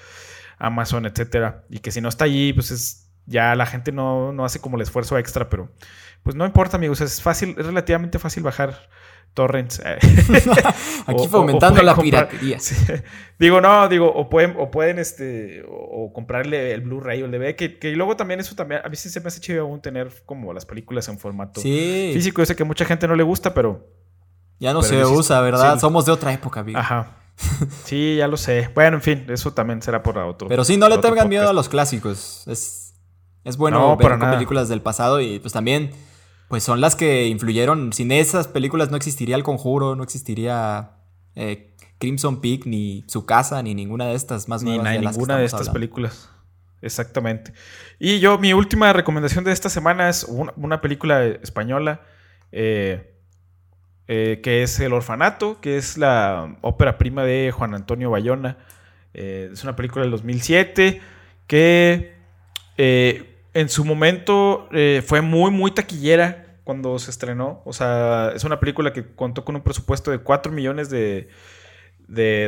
[0.57, 4.45] Amazon, etcétera, y que si no está allí, pues es, ya la gente no, no
[4.45, 5.71] hace como el esfuerzo extra, pero
[6.23, 8.89] pues no importa, amigos, es fácil, es relativamente fácil bajar
[9.37, 9.79] torrents.
[9.85, 10.01] Aquí
[11.07, 12.57] O- o- o fomentando la comprar- piratería.
[12.67, 12.75] Sí.
[13.39, 17.55] Digo, no, digo, o pueden, o pueden, este, o, comprarle el Blu-ray o el DVD,
[17.55, 20.11] que, que luego también eso también, a mí sí se me hace chido aún tener
[20.25, 22.09] como las películas en formato Sí.
[22.13, 22.41] físico.
[22.41, 23.85] Yo sé que mucha gente no le gusta, pero,
[24.59, 25.75] Ya no Pero se usa, ¿verdad?
[25.75, 25.79] sí.
[25.81, 26.79] Somos de otra época, amigo.
[26.79, 27.13] ajá.
[27.85, 28.69] Sí, ya lo sé.
[28.73, 30.47] Bueno, en fin, eso también será por otro.
[30.47, 32.43] Pero sí, no le tengan miedo a los clásicos.
[32.47, 32.95] Es,
[33.43, 35.91] es bueno No, ver para con películas del pasado y pues también
[36.47, 37.93] pues son las que influyeron.
[37.93, 40.91] Sin esas películas no existiría El Conjuro, no existiría
[41.35, 45.01] eh, Crimson Peak, ni Su Casa, ni ninguna de estas más Ni nuevas na- de
[45.01, 45.73] las que ninguna de estas hablando.
[45.73, 46.29] películas.
[46.81, 47.53] Exactamente.
[47.99, 52.01] Y yo, mi última recomendación de esta semana es una, una película española
[52.51, 53.13] eh,
[54.07, 58.57] eh, que es El Orfanato, que es la ópera prima de Juan Antonio Bayona.
[59.13, 61.01] Eh, es una película del 2007
[61.47, 62.15] que
[63.57, 67.63] en su momento eh, fue muy, muy taquillera cuando se estrenó.
[67.65, 71.27] O sea, es una película que contó con un presupuesto de 4 millones de,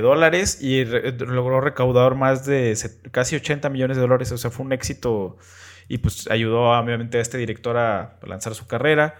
[0.03, 2.77] dólares y logró recaudar más de
[3.09, 4.31] casi 80 millones de dólares.
[4.31, 5.37] O sea, fue un éxito
[5.87, 9.15] y pues ayudó obviamente a este director a lanzar su carrera.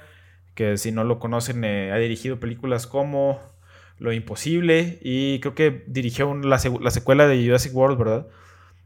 [0.53, 3.41] Que si no lo conocen, eh, ha dirigido películas como
[3.97, 8.27] Lo Imposible y creo que dirigió la, la secuela de Jurassic World, ¿verdad?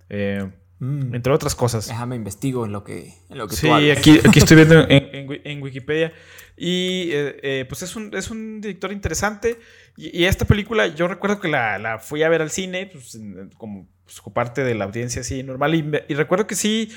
[0.07, 0.49] Eh,
[0.83, 1.87] Mm, entre otras cosas.
[1.87, 3.97] Déjame investigo en lo que, en lo que Sí, tú hablas.
[3.97, 6.11] aquí, aquí estoy viendo en, en Wi- en Wikipedia.
[6.57, 9.59] Y eh, eh, pues es un, es un director interesante.
[9.95, 13.17] Y, y esta película, yo recuerdo que la, la fui a ver al cine, pues,
[13.57, 15.73] como pues, como parte de la audiencia así normal.
[16.09, 16.91] Y recuerdo que sí.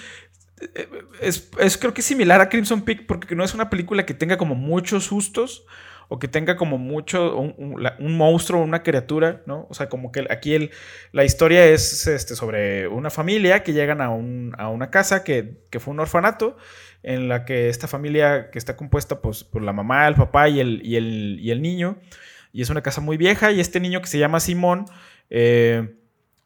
[0.75, 0.89] eh,
[1.21, 4.15] Es, es creo que es similar a Crimson Peak porque no es una película que
[4.15, 5.65] tenga como muchos sustos
[6.09, 9.67] o que tenga como mucho un, monstruo, una criatura, ¿no?
[9.71, 10.71] O sea, como que aquí el,
[11.13, 15.59] la historia es este, sobre una familia que llegan a, un- a una casa que,
[15.71, 16.57] que fue un orfanato,
[17.03, 20.61] en la que esta familia que está compuesta pues, por la mamá, el papá y
[20.61, 21.99] el, y, el, y el niño,
[22.53, 24.87] y es una casa muy vieja, y este niño que se llama Simón,
[25.31, 25.95] eh,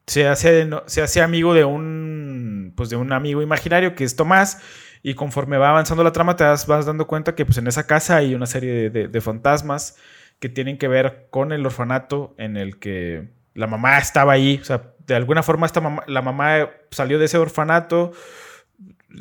[0.06, 4.60] se, hace, se hace amigo de un, pues, de un amigo imaginario que es Tomás,
[5.02, 7.86] y conforme va avanzando la trama te das- vas dando cuenta que pues, en esa
[7.86, 9.96] casa hay una serie de, fantasmas
[10.38, 14.58] que tienen que ver con el orfanato en el que la mamá estaba ahí.
[14.60, 18.12] O sea, de alguna forma esta mamá- la mamá salió de ese orfanato,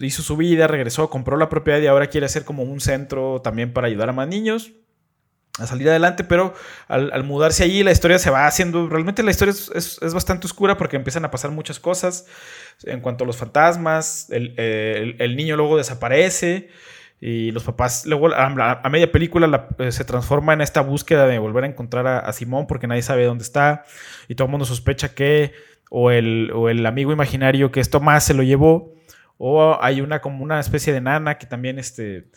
[0.02, 3.74] hizo su vida, regresó, compró la propiedad y ahora quiere hacer como un centro también
[3.74, 4.72] para ayudar a más niños
[5.60, 6.54] a salir adelante, pero
[6.88, 10.78] al, mudarse allí la historia se va haciendo, realmente la historia es, es- bastante oscura
[10.78, 12.26] porque empiezan a pasar muchas cosas
[12.84, 16.70] en cuanto a los fantasmas, el, eh, el- niño luego desaparece
[17.22, 21.38] y los papás, luego a, media película la- eh, se transforma en esta búsqueda de
[21.40, 23.84] volver a encontrar a, a Simón porque nadie sabe dónde está
[24.28, 25.54] y todo el mundo sospecha que
[25.90, 28.94] o el, o el amigo imaginario que es Tomás se lo llevó
[29.38, 32.28] o hay una como una especie de nana que también este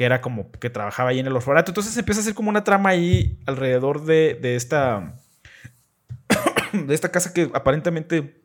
[0.00, 1.72] que era como que trabajaba ahí en el orfanato.
[1.72, 5.12] Entonces empieza a hacer como una trama ahí alrededor de, de esta
[6.72, 8.42] de esta casa que aparentemente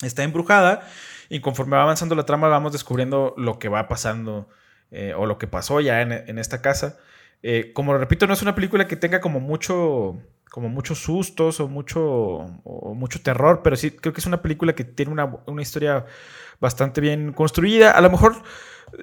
[0.00, 0.86] está embrujada
[1.28, 4.48] y conforme va avanzando la trama vamos descubriendo lo que va pasando
[4.92, 6.98] eh, o lo que pasó ya en, en esta casa.
[7.42, 10.22] Eh, como repito, no es una película que tenga como mucho
[10.52, 12.02] como muchos sustos o mucho
[12.64, 16.04] o mucho terror, pero sí creo que es una película que tiene una, una historia
[16.60, 17.92] bastante bien construida.
[17.92, 18.36] A lo mejor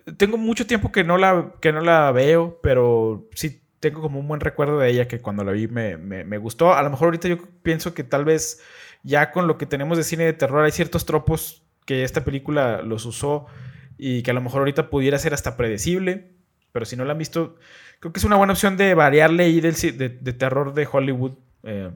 [0.08, 4.20] eh, tengo mucho tiempo que no la, que no la veo, pero sí tengo como
[4.20, 6.74] un buen recuerdo de ella que cuando la vi me, me- me gustó.
[6.74, 8.62] A lo mejor ahorita yo pienso que tal vez
[9.04, 12.82] ya con lo que tenemos de cine de terror hay ciertos tropos que esta película
[12.84, 13.46] los usó
[13.98, 16.32] y que a lo mejor ahorita pudiera ser hasta predecible,
[16.72, 17.56] pero si no la han visto,
[18.00, 21.34] creo que es una buena opción de variarle ahí del, de, de terror de Hollywood.
[21.64, 21.92] eh,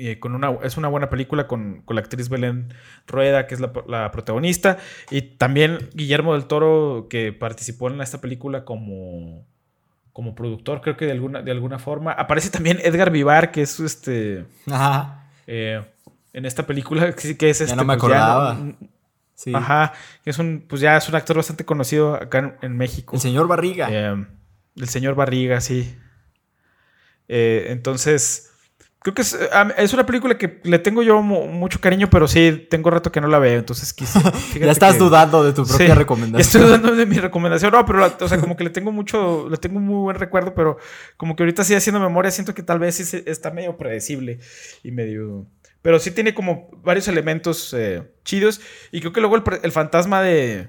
[0.00, 2.72] eh, con una, es una buena película con, con la actriz Belén
[3.08, 4.78] Rueda, que es la, la protagonista,
[5.10, 9.44] y también Guillermo del Toro, que participó en esta película como,
[10.12, 12.12] como productor, creo que de alguna, de alguna forma.
[12.12, 15.30] Aparece también Edgar Vivar, que es este Ajá.
[15.48, 15.82] eh,
[16.32, 17.74] en esta película, que, sí que es este.
[17.74, 18.56] no me pues, acordaba.
[19.40, 19.52] Sí.
[19.54, 19.92] Ajá,
[20.24, 23.14] es un, pues ya es un actor bastante conocido acá en, en México.
[23.14, 23.86] El señor Barriga.
[23.88, 24.26] Eh,
[24.74, 25.94] el señor Barriga, sí.
[27.28, 28.50] Eh, entonces,
[29.00, 29.38] creo que es,
[29.76, 33.20] es una película que le tengo yo mu- mucho cariño, pero sí, tengo rato que
[33.20, 34.18] no la veo, entonces quise...
[34.58, 36.40] ya estás que- dudando de tu propia Sí, recomendación.
[36.40, 37.70] estoy dudando de mi recomendación.
[37.70, 40.16] No, pero, la- o sea, como que le tengo mucho, le tengo un muy buen
[40.16, 40.78] recuerdo, pero
[41.16, 44.40] como que ahorita sí haciendo memoria siento que tal vez sí está medio predecible
[44.82, 45.46] y medio...
[45.88, 48.60] Pero sí tiene como varios elementos eh, chidos
[48.92, 50.66] y creo que luego el, fantasma de,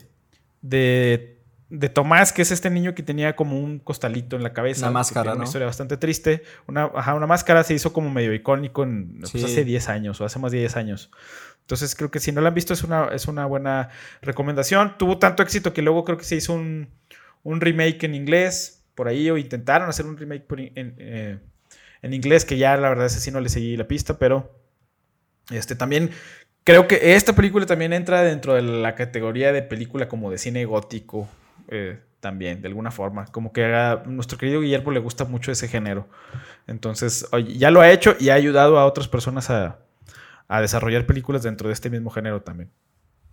[0.61, 4.85] de, de Tomás, que es este niño que tenía como un costalito en la cabeza.
[4.85, 5.43] Una máscara, Una ¿no?
[5.43, 6.43] historia bastante triste.
[6.67, 10.25] Una, ajá, una máscara se hizo como medio icónico en, pues, hace 10 años o
[10.25, 11.11] hace más de 10 años.
[11.59, 13.89] Entonces creo que si no la han visto es una, es una buena
[14.21, 14.97] recomendación.
[14.97, 16.87] Tuvo tanto éxito que luego creo que se hizo un,
[17.43, 21.39] un remake en inglés por ahí o intentaron hacer un remake por in- en, eh,
[22.03, 24.57] en inglés que ya la verdad es que sí no le seguí la pista, pero
[25.51, 26.11] este también
[26.63, 30.65] creo que esta película también entra dentro de la categoría de película como de cine
[30.65, 31.27] gótico
[31.69, 33.25] eh, también, de alguna forma.
[33.27, 36.07] Como que a nuestro querido Guillermo le gusta mucho ese género.
[36.67, 39.79] Entonces, ya lo ha hecho y ha ayudado a otras personas a,
[40.47, 42.69] a desarrollar películas dentro de este mismo género también.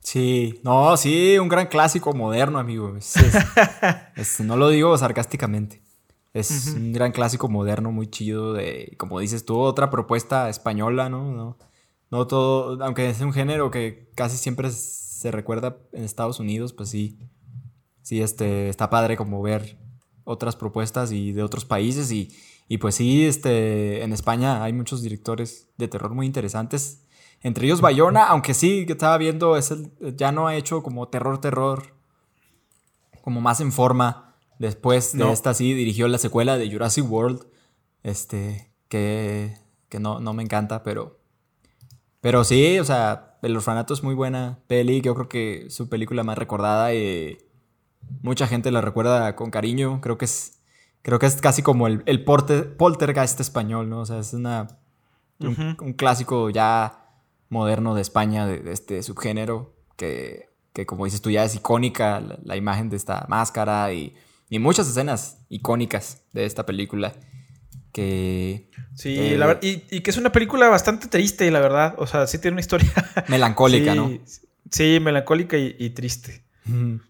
[0.00, 2.96] Sí, no, sí, un gran clásico moderno, amigo.
[2.96, 3.34] Es- es-
[4.16, 5.82] es- no lo digo sarcásticamente.
[6.32, 8.52] Es un gran clásico moderno, muy chido.
[8.52, 11.32] De, como dices tú, otra propuesta española, ¿no?
[11.32, 11.56] No,
[12.10, 16.88] no todo, aunque es un género que casi siempre se recuerda en Estados Unidos, pues
[16.90, 17.18] sí.
[18.02, 19.78] Sí, este, está padre como ver
[20.24, 22.12] otras propuestas y de otros países.
[22.12, 22.30] Y,
[22.68, 27.02] y pues sí, este, en España hay muchos directores de terror muy interesantes.
[27.42, 31.08] Entre ellos Bayona, aunque sí, que estaba viendo, es el- ya no ha hecho como
[31.08, 31.94] terror, terror,
[33.22, 34.36] como más en forma.
[34.58, 35.32] Después de No.
[35.32, 37.44] esta sí, dirigió la secuela de Jurassic World,
[38.02, 39.56] este, que,
[39.88, 41.18] que no, no me encanta, pero,
[42.26, 46.24] pero sí, o sea, El Orfanato es muy buena peli, yo creo que su película
[46.24, 47.38] más recordada y
[48.20, 50.58] mucha gente la recuerda con cariño, creo que es,
[51.02, 54.00] creo que es casi como el, el porte- poltergeist español, ¿no?
[54.00, 54.66] O sea, es una,
[55.38, 57.10] un, clásico ya
[57.48, 62.18] moderno de España, de, de este subgénero, que, que como dices tú ya es icónica,
[62.18, 64.16] la, la imagen de esta máscara y,
[64.50, 67.12] y muchas escenas icónicas de esta película.
[67.96, 71.94] Que Sí, Eh, la y, y que es una película bastante triste, la verdad.
[71.96, 72.92] O sea, sí tiene una historia.
[73.28, 74.10] melancólica, sí, ¿no?
[74.70, 76.44] Sí, melancólica y, y triste.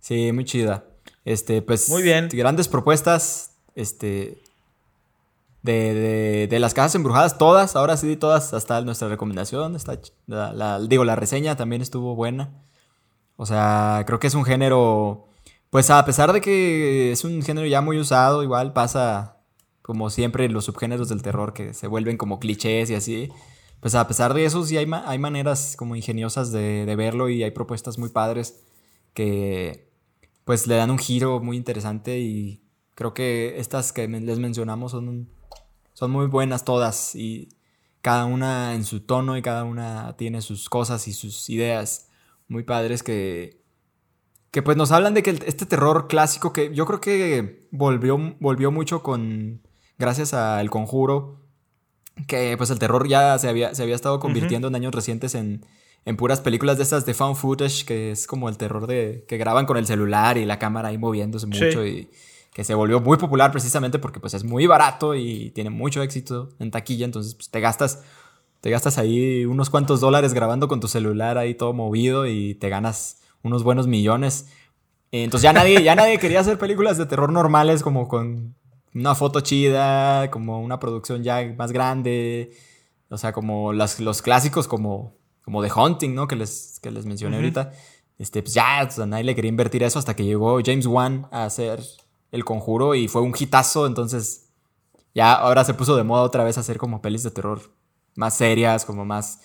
[0.00, 0.84] Sí, muy chida.
[1.24, 1.88] Este, pues.
[1.88, 2.28] Muy bien.
[2.30, 3.52] Grandes propuestas.
[3.74, 4.36] Este.
[5.62, 9.76] De, de- de las casas embrujadas, todas, ahora sí, todas, hasta nuestra recomendación.
[9.76, 12.50] Está, ch- la, la- digo, la reseña también estuvo buena.
[13.36, 15.26] O sea, creo que es un género.
[15.70, 19.33] Pues a pesar de que es un género ya muy usado, igual pasa
[19.84, 23.28] como siempre los subgéneros del terror que se vuelven como clichés y así.
[23.80, 27.50] Pues a pesar de eso, sí hay, hay maneras como ingeniosas de, verlo y hay
[27.50, 28.64] propuestas muy padres
[29.12, 29.92] que
[30.44, 32.62] pues le dan un giro muy interesante y
[32.94, 35.28] creo que estas que les mencionamos son,
[35.92, 37.50] son muy buenas todas y
[38.00, 42.08] cada una en su tono y cada una tiene sus cosas y sus ideas
[42.48, 43.60] muy padres que,
[44.50, 48.70] que pues nos hablan de que este terror clásico que yo creo que volvió, volvió
[48.70, 49.60] mucho con
[49.98, 51.40] gracias a El Conjuro
[52.28, 55.66] que pues el terror ya se había, se había estado convirtiendo en años recientes en,
[56.04, 59.36] en puras películas de estas de found footage, que es como el terror de que
[59.36, 61.64] graban con el celular y la cámara ahí moviéndose Sí.
[61.64, 62.08] mucho y
[62.52, 66.50] que se volvió muy popular precisamente porque pues es muy barato y tiene mucho éxito
[66.60, 68.04] en taquilla, entonces pues, te gastas
[68.60, 72.68] te gastas ahí unos cuantos dólares grabando con tu celular ahí todo movido y te
[72.70, 74.48] ganas unos buenos millones.
[75.12, 78.54] Entonces ya nadie, ya nadie quería hacer películas de terror normales como con
[78.94, 82.52] una foto chida, como una producción ya más grande.
[83.10, 86.26] O sea, como las- los clásicos como, como The Hunting, ¿no?
[86.28, 87.72] Que les, que les mencioné ahorita.
[88.18, 91.26] Este, pues ya, o sea, nadie le quería invertir eso hasta que llegó James Wan
[91.32, 91.82] a hacer
[92.32, 93.86] El Conjuro y fue un hitazo.
[93.86, 94.50] Entonces,
[95.14, 97.60] ya ahora se puso de moda otra vez hacer como pelis de terror
[98.16, 99.40] más serias, como más,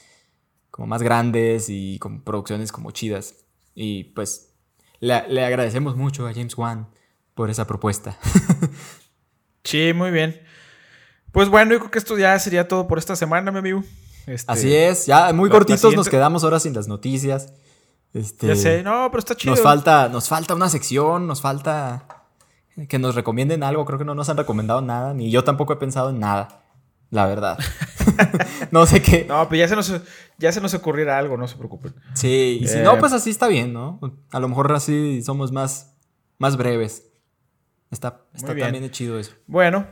[0.72, 3.36] como más grandes y con producciones como chidas.
[3.76, 4.54] Y pues
[5.00, 6.88] le, le agradecemos mucho a James Wan
[7.34, 8.18] por esa propuesta.
[9.64, 10.40] Sí, muy bien.
[11.32, 13.84] Pues bueno, yo creo que esto ya sería todo por esta semana, mi amigo.
[14.26, 17.54] Este, Así es, ya muy la- la cortitos nos quedamos ahora sin las noticias.
[18.14, 19.54] Este, Ya sé, no, pero está chido.
[19.54, 22.06] nos falta, nos falta una sección, nos falta
[22.88, 23.86] que nos recomienden algo.
[23.86, 26.64] Creo que no nos han recomendado nada, ni yo tampoco he pensado en nada,
[27.12, 27.58] la verdad.
[28.72, 29.26] no sé qué.
[29.28, 29.94] No, pero ya se nos,
[30.40, 31.94] ya se nos ocurrirá algo, no se preocupen.
[32.16, 32.82] Sí, y si Eh.
[32.84, 34.00] no, pues así está bien, ¿no?
[34.32, 35.94] A lo mejor así somos más,
[36.40, 37.06] más breves.
[37.92, 38.72] Está, está bien.
[38.72, 39.34] también chido eso.
[39.48, 39.88] Bueno,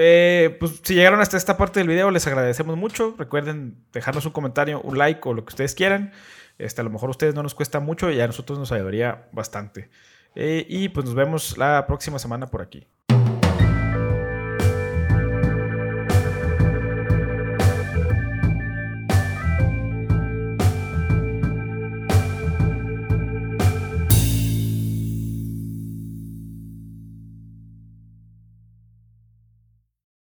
[0.00, 3.14] eh, pues si llegaron hasta esta parte del video, les agradecemos mucho.
[3.18, 6.12] Recuerden dejarnos un comentario, un like o lo que ustedes quieran.
[6.56, 9.28] Este, a lo mejor a ustedes no nos cuesta mucho y a nosotros nos ayudaría
[9.32, 9.90] bastante.
[10.34, 12.86] Eh, y pues nos vemos la próxima semana por aquí.